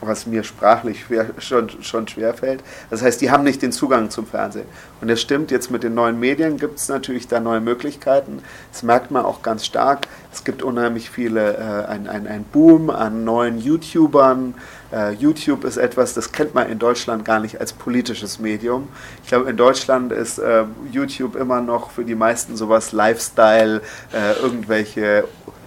was 0.00 0.26
mir 0.26 0.42
sprachlich 0.44 1.04
schwer, 1.04 1.26
schon, 1.38 1.70
schon 1.82 2.08
schwer 2.08 2.34
fällt. 2.34 2.62
Das 2.90 3.02
heißt, 3.02 3.20
die 3.20 3.30
haben 3.30 3.44
nicht 3.44 3.62
den 3.62 3.72
Zugang 3.72 4.10
zum 4.10 4.26
Fernsehen. 4.26 4.66
Und 5.00 5.08
das 5.08 5.20
stimmt, 5.20 5.50
jetzt 5.50 5.70
mit 5.70 5.82
den 5.82 5.94
neuen 5.94 6.18
Medien 6.18 6.56
gibt 6.58 6.78
es 6.78 6.88
natürlich 6.88 7.28
da 7.28 7.40
neue 7.40 7.60
Möglichkeiten. 7.60 8.42
Das 8.72 8.82
merkt 8.82 9.10
man 9.10 9.24
auch 9.24 9.42
ganz 9.42 9.64
stark. 9.64 10.08
Es 10.32 10.44
gibt 10.44 10.62
unheimlich 10.62 11.10
viele, 11.10 11.56
äh, 11.56 11.90
ein, 11.90 12.08
ein, 12.08 12.26
ein 12.26 12.44
Boom 12.44 12.90
an 12.90 13.24
neuen 13.24 13.58
YouTubern. 13.58 14.54
Äh, 14.92 15.12
YouTube 15.12 15.64
ist 15.64 15.76
etwas, 15.76 16.14
das 16.14 16.32
kennt 16.32 16.54
man 16.54 16.68
in 16.68 16.78
Deutschland 16.78 17.24
gar 17.24 17.40
nicht 17.40 17.60
als 17.60 17.72
politisches 17.72 18.38
Medium. 18.38 18.88
Ich 19.22 19.28
glaube, 19.28 19.50
in 19.50 19.56
Deutschland 19.56 20.12
ist 20.12 20.38
äh, 20.38 20.64
YouTube 20.90 21.36
immer 21.36 21.60
noch 21.60 21.90
für 21.90 22.04
die 22.04 22.14
meisten 22.14 22.56
sowas 22.56 22.92
Lifestyle, 22.92 23.80
äh, 24.12 24.32
irgendwelche 24.42 25.24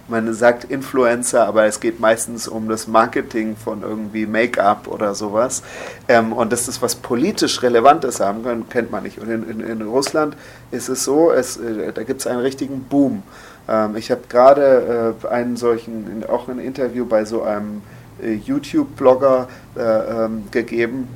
man 0.08 0.32
sagt 0.34 0.64
Influencer, 0.64 1.46
aber 1.46 1.64
es 1.66 1.80
geht 1.80 2.00
meistens 2.00 2.48
um 2.48 2.68
das 2.68 2.86
Marketing 2.86 3.56
von 3.56 3.82
irgendwie 3.82 4.26
Make-up 4.26 4.88
oder 4.88 5.14
sowas. 5.14 5.62
Ähm, 6.08 6.32
und 6.32 6.52
dass 6.52 6.66
das 6.66 6.80
was 6.82 6.94
politisch 6.94 7.62
Relevantes 7.62 8.20
haben 8.20 8.42
kann, 8.42 8.68
kennt 8.68 8.90
man 8.90 9.02
nicht. 9.02 9.18
Und 9.18 9.30
in, 9.30 9.48
in, 9.48 9.60
in 9.60 9.82
Russland 9.82 10.36
ist 10.70 10.88
es 10.88 11.04
so, 11.04 11.30
es, 11.30 11.56
äh, 11.58 11.92
da 11.92 12.02
gibt 12.02 12.20
es 12.20 12.26
einen 12.26 12.40
richtigen 12.40 12.84
Boom. 12.84 13.22
Ähm, 13.68 13.96
ich 13.96 14.10
habe 14.10 14.22
gerade 14.28 15.14
äh, 15.22 15.28
einen 15.28 15.56
solchen, 15.56 16.24
auch 16.28 16.48
ein 16.48 16.58
Interview 16.58 17.04
bei 17.04 17.24
so 17.24 17.42
einem 17.42 17.82
äh, 18.22 18.32
YouTube-Blogger 18.34 19.48
äh, 19.76 19.80
ähm, 19.80 20.44
gegeben. 20.50 21.08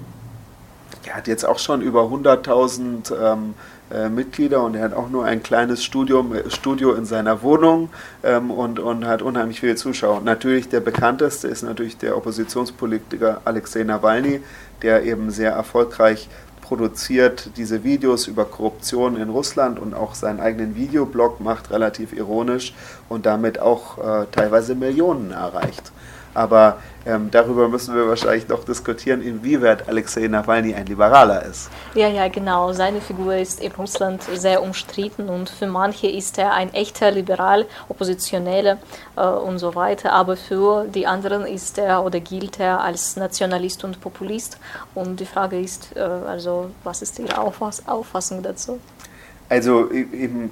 Der 1.07 1.17
hat 1.17 1.27
jetzt 1.29 1.45
auch 1.45 1.59
schon 1.59 1.83
über 1.83 2.03
100.000 2.03 3.13
ähm, 3.15 3.55
äh, 3.93 4.09
Mitglieder 4.09 4.63
und 4.63 4.75
er 4.75 4.85
hat 4.85 4.95
auch 4.95 5.11
nur 5.11 5.25
ein 5.25 5.43
kleines 5.43 5.85
Studium, 5.85 6.35
äh, 6.35 6.49
Studio 6.51 6.95
in 6.95 7.05
seiner 7.05 7.43
Wohnung 7.43 7.91
ähm, 8.23 8.51
und, 8.51 8.79
und 8.79 9.07
hat 9.07 9.21
unheimlich 9.21 9.61
viele 9.61 9.75
Zuschauer. 9.75 10.21
natürlich 10.23 10.69
der 10.69 10.81
bekannteste 10.81 11.49
ist 11.49 11.63
natürlich 11.63 11.99
der 11.99 12.17
Oppositionspolitiker 12.17 13.43
Alexei 13.45 13.83
Nawalny, 13.83 14.41
der 14.81 15.05
eben 15.05 15.31
sehr 15.31 15.53
erfolgreich 15.53 16.29
produziert 16.63 17.51
diese 17.59 17.85
Videos 17.85 18.27
über 18.29 18.47
Korruption 18.47 19.17
in 19.17 19.29
Russland 19.29 19.79
und 19.79 19.93
auch 19.93 20.15
seinen 20.15 20.41
eigenen 20.41 20.75
Videoblog 20.75 21.41
macht, 21.41 21.71
relativ 21.71 22.15
ironisch 22.15 22.73
und 23.11 23.27
damit 23.27 23.59
auch 23.59 23.99
äh, 23.99 24.27
teilweise 24.33 24.75
Millionen 24.75 25.33
erreicht. 25.33 25.93
Aber 26.35 26.79
ähm, 27.05 27.31
darüber 27.31 27.69
müssen 27.69 27.95
wir 27.95 28.09
wahrscheinlich 28.09 28.49
noch 28.49 28.65
diskutieren, 28.65 29.23
inwieweit 29.23 29.89
Alexei 29.89 30.29
Nawalny 30.29 30.75
ein 30.75 30.87
Liberaler 30.87 31.45
ist. 31.45 31.69
Ja, 31.95 32.09
ja, 32.09 32.29
genau. 32.29 32.73
Seine 32.73 33.01
Figur 33.01 33.35
ist 33.35 33.61
in 33.61 33.73
Russland 33.73 34.23
sehr 34.35 34.63
umstritten 34.63 35.29
und 35.29 35.51
für 35.51 35.67
manche 35.67 36.07
ist 36.07 36.39
er 36.39 36.53
ein 36.55 36.73
echter 36.73 37.11
Liberal, 37.11 37.67
Oppositioneller 37.89 38.79
äh, 39.17 39.27
und 39.27 39.59
so 39.59 39.75
weiter. 39.75 40.13
Aber 40.13 40.37
für 40.37 40.87
die 40.87 41.07
anderen 41.07 41.45
ist 41.45 41.79
er 41.79 42.05
oder 42.05 42.21
gilt 42.21 42.61
er 42.61 42.81
als 42.81 43.17
Nationalist 43.17 43.85
und 43.85 44.01
Populist. 44.01 44.59
Und 44.95 45.21
die 45.21 45.27
Frage 45.27 45.61
ist, 45.61 45.97
äh, 45.97 46.01
also, 46.01 46.71
was 46.85 47.03
ist 47.03 47.19
Ihre 47.19 47.39
Auffass 47.39 47.87
Auffassung 47.87 48.43
dazu? 48.43 48.79
Also, 49.49 49.91
eben 49.91 50.51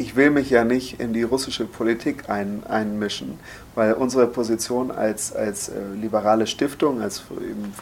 ich 0.00 0.16
will 0.16 0.30
mich 0.30 0.48
ja 0.48 0.64
nicht 0.64 0.98
in 0.98 1.12
die 1.12 1.22
russische 1.22 1.66
Politik 1.66 2.30
ein, 2.30 2.62
einmischen, 2.66 3.38
weil 3.74 3.92
unsere 3.92 4.26
Position 4.26 4.90
als, 4.90 5.34
als 5.34 5.68
äh, 5.68 5.74
liberale 6.00 6.46
Stiftung, 6.46 7.02
als 7.02 7.22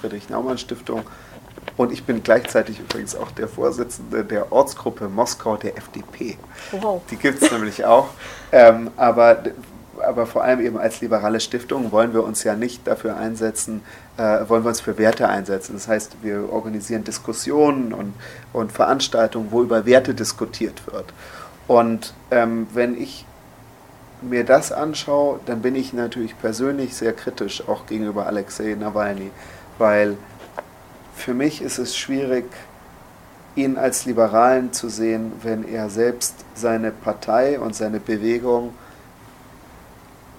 Friedrich-Naumann-Stiftung, 0.01 1.05
und 1.77 1.93
ich 1.93 2.05
bin 2.05 2.25
gleichzeitig 2.25 2.81
übrigens 2.81 3.15
auch 3.15 3.31
der 3.31 3.47
Vorsitzende 3.47 4.25
der 4.25 4.51
Ortsgruppe 4.51 5.09
Moskau 5.09 5.57
der 5.57 5.77
FDP. 5.77 6.37
Wow. 6.73 7.03
Die 7.11 7.17
gibt 7.17 7.41
es 7.41 7.53
nämlich 7.53 7.85
auch. 7.85 8.09
Ähm, 8.51 8.91
aber, 8.97 9.45
aber 10.05 10.27
vor 10.27 10.43
allem 10.43 10.61
eben 10.61 10.79
als 10.79 11.01
liberale 11.01 11.39
Stiftung 11.39 11.93
wollen 11.93 12.15
wir 12.15 12.25
uns 12.25 12.43
ja 12.43 12.57
nicht 12.57 12.85
dafür 12.87 13.17
einsetzen, 13.17 13.83
äh, 14.17 14.49
wollen 14.49 14.65
wir 14.65 14.71
uns 14.71 14.81
für 14.81 14.99
Werte 14.99 15.29
einsetzen. 15.29 15.75
Das 15.75 15.87
heißt, 15.87 16.17
wir 16.23 16.53
organisieren 16.53 17.05
Diskussionen 17.05 17.93
und, 17.93 18.15
und 18.53 18.73
Veranstaltungen, 18.73 19.49
wo 19.53 19.63
über 19.63 19.87
Werte 19.87 20.15
diskutiert 20.15 20.83
wird. 20.91 21.13
Und 21.69 22.15
ähm, 22.31 22.67
wenn 22.73 23.01
ich 23.01 23.25
mir 24.23 24.45
das 24.45 24.73
anschaue, 24.73 25.39
dann 25.47 25.63
bin 25.63 25.77
ich 25.77 25.93
natürlich 25.93 26.37
persönlich 26.41 26.97
sehr 26.97 27.13
kritisch 27.13 27.69
auch 27.69 27.87
gegenüber 27.87 28.27
Alexei 28.27 28.75
Nawalny, 28.75 29.31
weil 29.77 30.17
für 31.15 31.35
mich 31.35 31.63
ist 31.63 31.79
es 31.79 31.97
schwierig, 31.97 32.47
ihn 33.55 33.77
als 33.77 34.07
Liberalen 34.07 34.73
zu 34.73 34.89
sehen, 34.89 35.33
wenn 35.43 35.69
er 35.69 35.91
selbst 35.91 36.35
seine 36.55 36.91
Partei 36.91 37.61
und 37.61 37.75
seine 37.75 38.01
Bewegung 38.01 38.73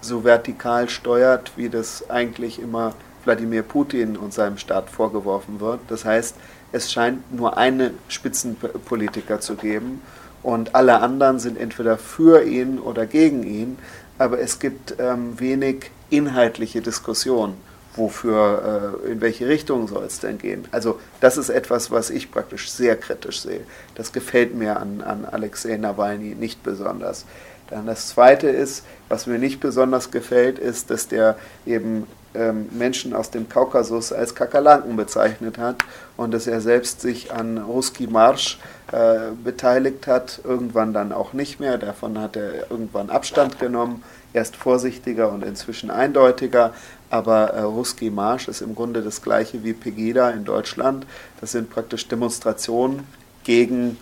so 0.01 0.23
vertikal 0.23 0.89
steuert, 0.89 1.51
wie 1.55 1.69
das 1.69 2.09
eigentlich 2.09 2.59
immer 2.59 2.93
Wladimir 3.25 3.63
Putin 3.63 4.17
und 4.17 4.33
seinem 4.33 4.57
Staat 4.57 4.89
vorgeworfen 4.89 5.59
wird. 5.59 5.81
Das 5.89 6.05
heißt, 6.05 6.35
es 6.71 6.91
scheint 6.91 7.33
nur 7.33 7.57
einen 7.57 7.97
Spitzenpolitiker 8.07 9.39
zu 9.41 9.55
geben 9.55 10.01
und 10.43 10.75
alle 10.75 10.99
anderen 11.01 11.39
sind 11.39 11.57
entweder 11.57 11.97
für 11.97 12.43
ihn 12.43 12.79
oder 12.79 13.05
gegen 13.05 13.43
ihn, 13.43 13.77
aber 14.17 14.39
es 14.39 14.59
gibt 14.59 14.95
ähm, 14.99 15.39
wenig 15.39 15.91
inhaltliche 16.09 16.81
Diskussion, 16.81 17.55
wofür, 17.95 19.01
äh, 19.05 19.11
in 19.11 19.21
welche 19.21 19.47
Richtung 19.47 19.87
soll 19.87 20.05
es 20.05 20.19
denn 20.19 20.37
gehen. 20.37 20.65
Also 20.71 20.99
das 21.19 21.37
ist 21.37 21.49
etwas, 21.49 21.91
was 21.91 22.09
ich 22.09 22.31
praktisch 22.31 22.69
sehr 22.69 22.95
kritisch 22.95 23.41
sehe. 23.41 23.61
Das 23.95 24.11
gefällt 24.11 24.55
mir 24.55 24.79
an, 24.79 25.01
an 25.01 25.25
Alexei 25.25 25.77
Nawalny 25.77 26.35
nicht 26.35 26.63
besonders. 26.63 27.25
Dann 27.69 27.85
das 27.85 28.09
Zweite 28.09 28.49
ist, 28.49 28.83
was 29.09 29.27
mir 29.27 29.37
nicht 29.37 29.59
besonders 29.59 30.09
gefällt, 30.11 30.57
ist, 30.57 30.89
dass 30.89 31.07
der 31.07 31.37
eben 31.65 32.07
Menschen 32.33 33.15
aus 33.15 33.31
dem 33.31 33.49
Kaukasus 33.49 34.13
als 34.13 34.35
Kakerlaken 34.35 34.95
bezeichnet 34.95 35.57
hat 35.57 35.77
und 36.15 36.31
dass 36.31 36.45
er 36.45 36.61
selbst 36.61 37.01
sich 37.01 37.33
an 37.33 37.57
Ruski 37.57 38.05
Marsch 38.05 38.59
äh, 38.91 39.31
beteiligt 39.43 40.05
hat, 40.05 40.41
irgendwann 40.43 40.93
dann 40.93 41.11
auch 41.11 41.33
nicht 41.33 41.59
mehr. 41.59 41.77
Davon 41.77 42.19
hat 42.19 42.35
er 42.35 42.69
irgendwann 42.69 43.09
Abstand 43.09 43.59
genommen, 43.59 44.03
erst 44.33 44.55
vorsichtiger 44.55 45.31
und 45.31 45.43
inzwischen 45.43 45.89
eindeutiger. 45.89 46.73
Aber 47.09 47.53
äh, 47.53 47.61
Ruski 47.61 48.11
Marsch 48.11 48.47
ist 48.47 48.61
im 48.61 48.75
Grunde 48.75 49.01
das 49.01 49.21
gleiche 49.21 49.63
wie 49.63 49.73
Pegida 49.73 50.29
in 50.29 50.45
Deutschland. 50.45 51.07
Das 51.41 51.51
sind 51.51 51.69
praktisch 51.69 52.07
Demonstrationen 52.07 53.07
gegen 53.43 53.97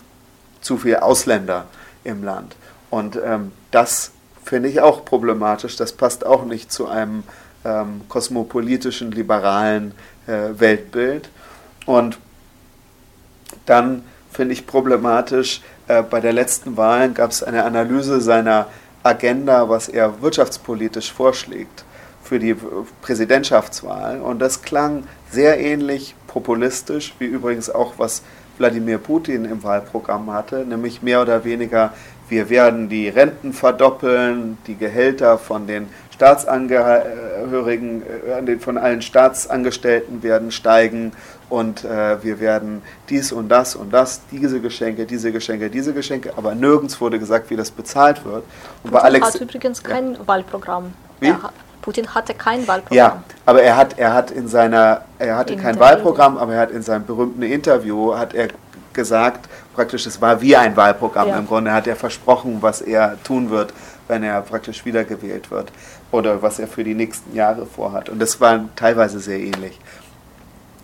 zu 0.59 0.77
viele 0.77 1.01
Ausländer 1.01 1.67
im 2.03 2.23
Land. 2.23 2.55
Und 2.89 3.17
ähm, 3.23 3.51
das 3.71 4.11
finde 4.43 4.69
ich 4.69 4.81
auch 4.81 5.05
problematisch. 5.05 5.75
Das 5.75 5.93
passt 5.93 6.25
auch 6.25 6.45
nicht 6.45 6.71
zu 6.71 6.87
einem 6.87 7.23
ähm, 7.65 8.01
kosmopolitischen, 8.07 9.11
liberalen 9.11 9.93
äh, 10.27 10.59
Weltbild. 10.59 11.29
Und 11.85 12.17
dann 13.65 14.03
finde 14.31 14.53
ich 14.53 14.67
problematisch, 14.67 15.61
äh, 15.87 16.03
bei 16.03 16.19
der 16.19 16.33
letzten 16.33 16.77
Wahl 16.77 17.11
gab 17.11 17.31
es 17.31 17.43
eine 17.43 17.63
Analyse 17.63 18.21
seiner 18.21 18.67
Agenda, 19.03 19.69
was 19.69 19.87
er 19.89 20.21
wirtschaftspolitisch 20.21 21.11
vorschlägt 21.11 21.85
für 22.23 22.39
die 22.39 22.55
Präsidentschaftswahl. 23.01 24.21
Und 24.21 24.39
das 24.39 24.61
klang 24.61 25.03
sehr 25.31 25.59
ähnlich 25.59 26.15
populistisch, 26.27 27.15
wie 27.19 27.25
übrigens 27.25 27.69
auch 27.69 27.93
was 27.97 28.21
Wladimir 28.57 28.97
Putin 28.97 29.45
im 29.45 29.63
Wahlprogramm 29.63 30.31
hatte, 30.31 30.65
nämlich 30.65 31.01
mehr 31.01 31.21
oder 31.21 31.43
weniger, 31.45 31.93
wir 32.29 32.49
werden 32.49 32.89
die 32.89 33.07
Renten 33.07 33.53
verdoppeln, 33.53 34.57
die 34.67 34.75
Gehälter 34.75 35.37
von 35.37 35.67
den 35.67 35.87
Staatsangehörigen, 36.17 38.03
äh, 38.47 38.57
von 38.57 38.79
allen 38.79 39.03
Staatsangestellten 39.03 40.23
werden 40.23 40.51
steigen 40.51 41.11
und 41.47 41.85
äh, 41.85 42.23
wir 42.23 42.39
werden 42.39 42.81
dies 43.09 43.31
und 43.31 43.49
das 43.49 43.75
und 43.75 43.93
das, 43.93 44.21
diese 44.31 44.59
Geschenke, 44.59 45.05
diese 45.05 45.31
Geschenke, 45.31 45.69
diese 45.69 45.93
Geschenke, 45.93 46.33
aber 46.35 46.55
nirgends 46.55 46.99
wurde 46.99 47.19
gesagt, 47.19 47.51
wie 47.51 47.55
das 47.55 47.69
bezahlt 47.69 48.25
wird. 48.25 48.43
Und 48.83 48.91
Putin 48.91 48.91
bei 48.91 48.99
Alex, 48.99 49.27
hat 49.27 49.41
übrigens 49.41 49.83
kein 49.83 50.15
ja. 50.15 50.19
Wahlprogramm. 50.25 50.93
Wie? 51.19 51.33
Putin 51.81 52.13
hatte 52.15 52.33
kein 52.33 52.67
Wahlprogramm. 52.67 52.97
Ja, 52.97 53.23
aber 53.45 53.61
er 53.61 53.77
hat, 53.77 53.99
er 53.99 54.13
hat 54.13 54.31
in 54.31 54.47
seiner, 54.47 55.03
er 55.19 55.37
hatte 55.37 55.55
kein 55.55 55.79
Wahlprogramm, 55.79 56.37
aber 56.37 56.55
er 56.55 56.61
hat 56.61 56.71
in 56.71 56.81
seinem 56.81 57.05
berühmten 57.05 57.43
Interview 57.43 58.15
hat 58.15 58.33
er 58.33 58.47
gesagt, 58.91 59.47
praktisch 59.75 60.07
es 60.07 60.19
war 60.19 60.41
wie 60.41 60.55
ein 60.55 60.75
Wahlprogramm 60.75 61.27
ja. 61.27 61.37
im 61.37 61.45
Grunde. 61.45 61.71
Hat 61.71 61.85
er 61.85 61.95
versprochen, 61.95 62.57
was 62.61 62.81
er 62.81 63.17
tun 63.23 63.51
wird, 63.51 63.71
wenn 64.07 64.23
er 64.23 64.41
praktisch 64.41 64.83
wiedergewählt 64.83 65.51
wird 65.51 65.71
oder 66.11 66.41
was 66.41 66.59
er 66.59 66.67
für 66.67 66.83
die 66.83 66.93
nächsten 66.93 67.35
Jahre 67.35 67.65
vorhat. 67.65 68.09
Und 68.09 68.19
das 68.19 68.39
war 68.39 68.69
teilweise 68.75 69.19
sehr 69.19 69.39
ähnlich. 69.39 69.79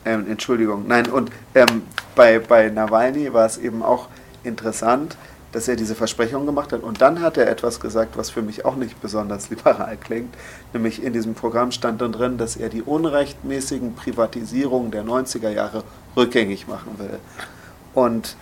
Ähm, 0.06 0.26
Entschuldigung, 0.30 0.86
nein, 0.88 1.08
und 1.08 1.32
ähm, 1.56 1.84
bei, 2.16 2.40
bei 2.40 2.70
Nawalny 2.70 3.34
war 3.34 3.46
es 3.46 3.58
eben 3.58 3.82
auch 3.82 4.10
interessant, 4.44 5.16
dass 5.54 5.68
er 5.68 5.76
diese 5.76 5.96
Versprechung 5.96 6.46
gemacht 6.46 6.74
hat. 6.74 6.82
Und 6.82 7.02
dann 7.02 7.22
hat 7.22 7.38
er 7.38 7.48
etwas 7.48 7.80
gesagt, 7.80 8.18
was 8.18 8.30
für 8.30 8.42
mich 8.42 8.66
auch 8.66 8.76
nicht 8.76 9.02
besonders 9.02 9.50
liberal 9.50 9.98
klingt. 9.98 10.34
Nämlich 10.74 11.02
in 11.02 11.14
diesem 11.14 11.36
Programm 11.36 11.72
stand 11.72 12.02
dann 12.02 12.12
drin, 12.12 12.38
dass 12.38 12.58
er 12.58 12.70
die 12.70 12.82
unrechtmäßigen 12.82 13.96
Privatisierungen 13.96 14.92
der 14.92 15.06
90er 15.06 15.50
Jahre 15.50 15.84
rückgängig 16.18 16.68
machen 16.68 16.98
will. 16.98 17.20
Und 17.94 18.36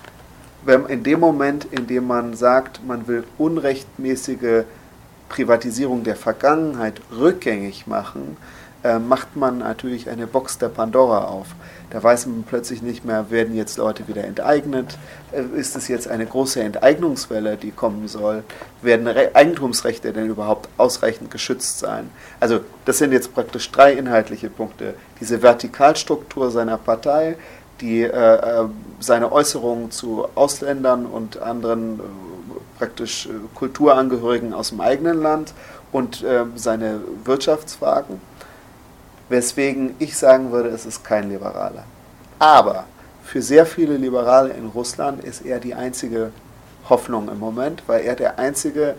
wenn, 0.63 0.85
in 0.85 1.03
dem 1.03 1.19
Moment, 1.19 1.65
in 1.65 1.87
dem 1.87 2.07
man 2.07 2.33
sagt, 2.33 2.85
man 2.85 3.07
will 3.07 3.23
unrechtmäßige 3.37 4.63
Privatisierung 5.31 6.03
der 6.03 6.17
Vergangenheit 6.17 7.01
rückgängig 7.17 7.87
machen, 7.87 8.35
äh, 8.83 8.99
macht 8.99 9.35
man 9.35 9.59
natürlich 9.59 10.09
eine 10.09 10.27
Box 10.27 10.57
der 10.57 10.67
Pandora 10.67 11.25
auf. 11.25 11.47
Da 11.89 12.03
weiß 12.03 12.25
man 12.25 12.43
plötzlich 12.43 12.81
nicht 12.81 13.05
mehr, 13.05 13.29
werden 13.31 13.55
jetzt 13.55 13.77
Leute 13.77 14.07
wieder 14.09 14.25
enteignet? 14.25 14.97
Äh, 15.31 15.43
ist 15.57 15.75
es 15.77 15.87
jetzt 15.87 16.09
eine 16.09 16.25
große 16.25 16.61
Enteignungswelle, 16.61 17.55
die 17.55 17.71
kommen 17.71 18.07
soll? 18.07 18.43
Werden 18.81 19.07
Re 19.07 19.31
Eigentumsrechte 19.33 20.11
denn 20.11 20.27
überhaupt 20.27 20.67
ausreichend 20.77 21.31
geschützt 21.31 21.79
sein? 21.79 22.09
Also 22.39 22.59
das 22.83 22.97
sind 22.97 23.13
jetzt 23.13 23.33
praktisch 23.33 23.71
drei 23.71 23.93
inhaltliche 23.93 24.49
Punkte. 24.49 24.95
Diese 25.21 25.41
Vertikalstruktur 25.41 26.51
seiner 26.51 26.77
Partei, 26.77 27.37
die, 27.79 28.01
äh, 28.01 28.07
äh 28.07 28.65
seine 28.99 29.31
Äußerungen 29.31 29.91
zu 29.91 30.27
Ausländern 30.35 31.05
und 31.05 31.41
anderen 31.41 31.99
äh, 31.99 32.03
praktisch 32.77 33.27
äh, 33.27 33.29
Kulturangehörigen 33.55 34.53
aus 34.53 34.69
dem 34.69 34.81
eigenen 34.81 35.21
Land 35.21 35.53
und 35.91 36.23
äh, 36.23 36.45
seine 36.55 37.01
Wirtschaftsfragen 37.25 38.19
weswegen 39.31 39.95
ich 39.97 40.15
sagen 40.15 40.51
würde, 40.51 40.69
es 40.69 40.85
ist 40.85 41.03
kein 41.03 41.29
Liberaler. 41.29 41.85
Aber 42.37 42.83
für 43.23 43.41
sehr 43.41 43.65
viele 43.65 43.97
Liberale 43.97 44.49
in 44.53 44.67
Russland 44.67 45.23
ist 45.23 45.45
er 45.45 45.59
die 45.59 45.73
einzige 45.73 46.31
Hoffnung 46.89 47.29
im 47.29 47.39
Moment, 47.39 47.81
weil 47.87 48.01
er 48.01 48.15
der 48.15 48.37
einzige 48.37 48.95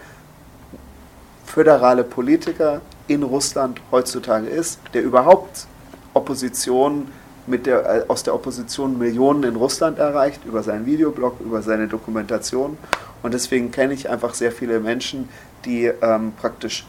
föderale 1.45 2.03
Politiker 2.03 2.81
in 3.09 3.23
Russland 3.23 3.81
heutzutage 3.91 4.47
ist, 4.47 4.81
der 4.95 5.03
überhaupt 5.03 5.67
Opposition 6.15 7.09
mit 7.47 7.67
der, 7.67 7.85
äh, 7.85 8.05
aus 8.09 8.23
der 8.23 8.35
Opposition 8.35 8.99
Millionen 8.99 9.43
in 9.43 9.57
Russland 9.57 9.99
erreicht, 9.99 10.45
über 10.47 10.62
seinen 10.62 10.87
Videoblog, 10.87 11.41
über 11.41 11.61
seine 11.61 11.88
Dokumentation. 11.88 12.79
Und 13.22 13.35
deswegen 13.35 13.70
kenne 13.70 13.94
ich 13.94 14.11
einfach 14.11 14.35
sehr 14.35 14.52
viele 14.52 14.80
Menschen, 14.80 15.28
die 15.64 15.87
ähm, 15.87 16.32
praktisch 16.40 16.85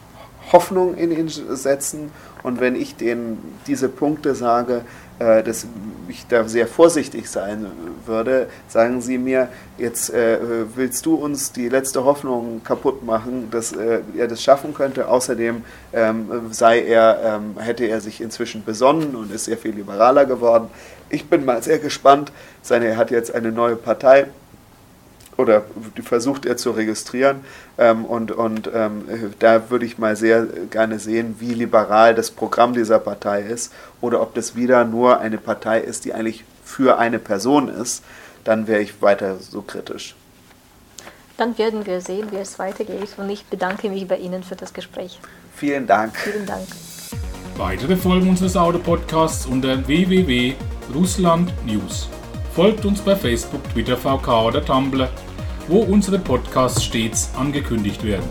Hoffnung 0.52 0.96
in 0.96 1.12
ihn 1.12 1.30
setzen 1.30 2.12
und 2.44 2.60
wenn 2.60 2.76
ich 2.76 2.96
denen 2.98 3.58
diese 3.66 3.88
Punkte 3.88 4.36
sage, 4.36 4.82
äh, 5.18 5.42
dass 5.42 5.66
ich 6.10 6.28
da 6.28 6.48
sehr 6.48 6.68
vorsichtig 6.68 7.30
sein 7.30 7.66
würde, 8.06 8.48
sagen 8.68 9.02
sie 9.02 9.18
mir, 9.18 9.48
jetzt 9.78 10.14
äh, 10.14 10.38
willst 10.76 11.06
du 11.06 11.16
uns 11.16 11.54
die 11.54 11.70
letzte 11.70 12.04
Hoffnung 12.04 12.62
kaputt 12.64 13.04
machen, 13.04 13.48
dass 13.50 13.72
äh, 13.72 14.02
er 14.18 14.28
das 14.28 14.44
schaffen 14.44 14.74
könnte. 14.74 15.08
Außerdem 15.08 15.64
ähm, 15.94 16.28
sei 16.52 16.82
er, 16.82 17.40
ähm, 17.42 17.58
hätte 17.58 17.86
er 17.86 18.02
sich 18.02 18.20
inzwischen 18.20 18.66
besonnen 18.66 19.16
und 19.16 19.32
ist 19.32 19.46
sehr 19.46 19.58
viel 19.58 19.72
liberaler 19.72 20.26
geworden. 20.26 20.68
Ich 21.10 21.30
bin 21.30 21.46
mal 21.46 21.64
sehr 21.64 21.80
gespannt. 21.80 22.34
Seine, 22.62 22.88
er 22.88 22.98
hat 22.98 23.10
jetzt 23.12 23.34
eine 23.34 23.54
neue 23.54 23.78
Partei 23.78 24.28
oder 25.38 25.64
versucht 26.04 26.46
er 26.46 26.58
zu 26.58 26.72
registrieren. 26.72 27.42
Ähm, 27.78 28.06
und 28.06 28.32
und 28.32 28.70
ähm, 28.74 29.34
da 29.40 29.70
würde 29.70 29.86
ich 29.86 29.98
mal 29.98 30.16
sehr 30.16 30.46
gerne 30.70 31.00
sehen, 31.00 31.36
wie 31.40 31.54
liberal 31.54 32.16
das 32.16 32.32
Programm 32.32 32.74
dieser 32.74 33.00
Partei 33.00 33.42
ist 33.42 33.74
oder 34.02 34.22
ob 34.22 34.36
das 34.36 34.56
wieder 34.56 34.86
nur 34.86 35.20
eine 35.20 35.38
Partei 35.38 35.80
ist, 35.80 36.06
die 36.06 36.14
eigentlich 36.14 36.44
für 36.64 36.98
eine 36.98 37.20
Person 37.20 37.70
ist. 37.70 38.04
Dann 38.44 38.68
wäre 38.68 38.82
ich 38.82 39.02
weiter 39.02 39.38
so 39.40 39.62
kritisch. 39.62 40.16
Dann 41.38 41.58
werden 41.58 41.86
wir 41.86 42.02
sehen, 42.02 42.28
wie 42.32 42.38
es 42.38 42.60
weitergeht. 42.60 43.10
Und 43.18 43.30
ich 43.30 43.46
bedanke 43.46 43.90
mich 43.90 44.08
bei 44.08 44.18
Ihnen 44.18 44.44
für 44.44 44.56
das 44.56 44.74
Gespräch. 44.74 45.20
Vielen 45.56 45.88
Dank. 45.88 46.18
Vielen 46.18 46.46
Dank. 46.46 46.68
Weitere 47.58 47.96
Folgen 47.96 48.30
unseres 48.30 48.56
Audio-Podcasts 48.56 49.46
unter 49.46 49.88
www.russlandnews. 49.88 52.10
Folgt 52.54 52.86
uns 52.86 53.02
bei 53.02 53.16
Facebook, 53.16 53.64
Twitter, 53.72 53.98
VK 53.98 54.28
oder 54.46 54.64
Tumblr, 54.64 55.10
wo 55.68 55.80
unsere 55.80 56.20
Podcasts 56.20 56.84
stets 56.84 57.32
angekündigt 57.36 58.04
werden. 58.04 58.30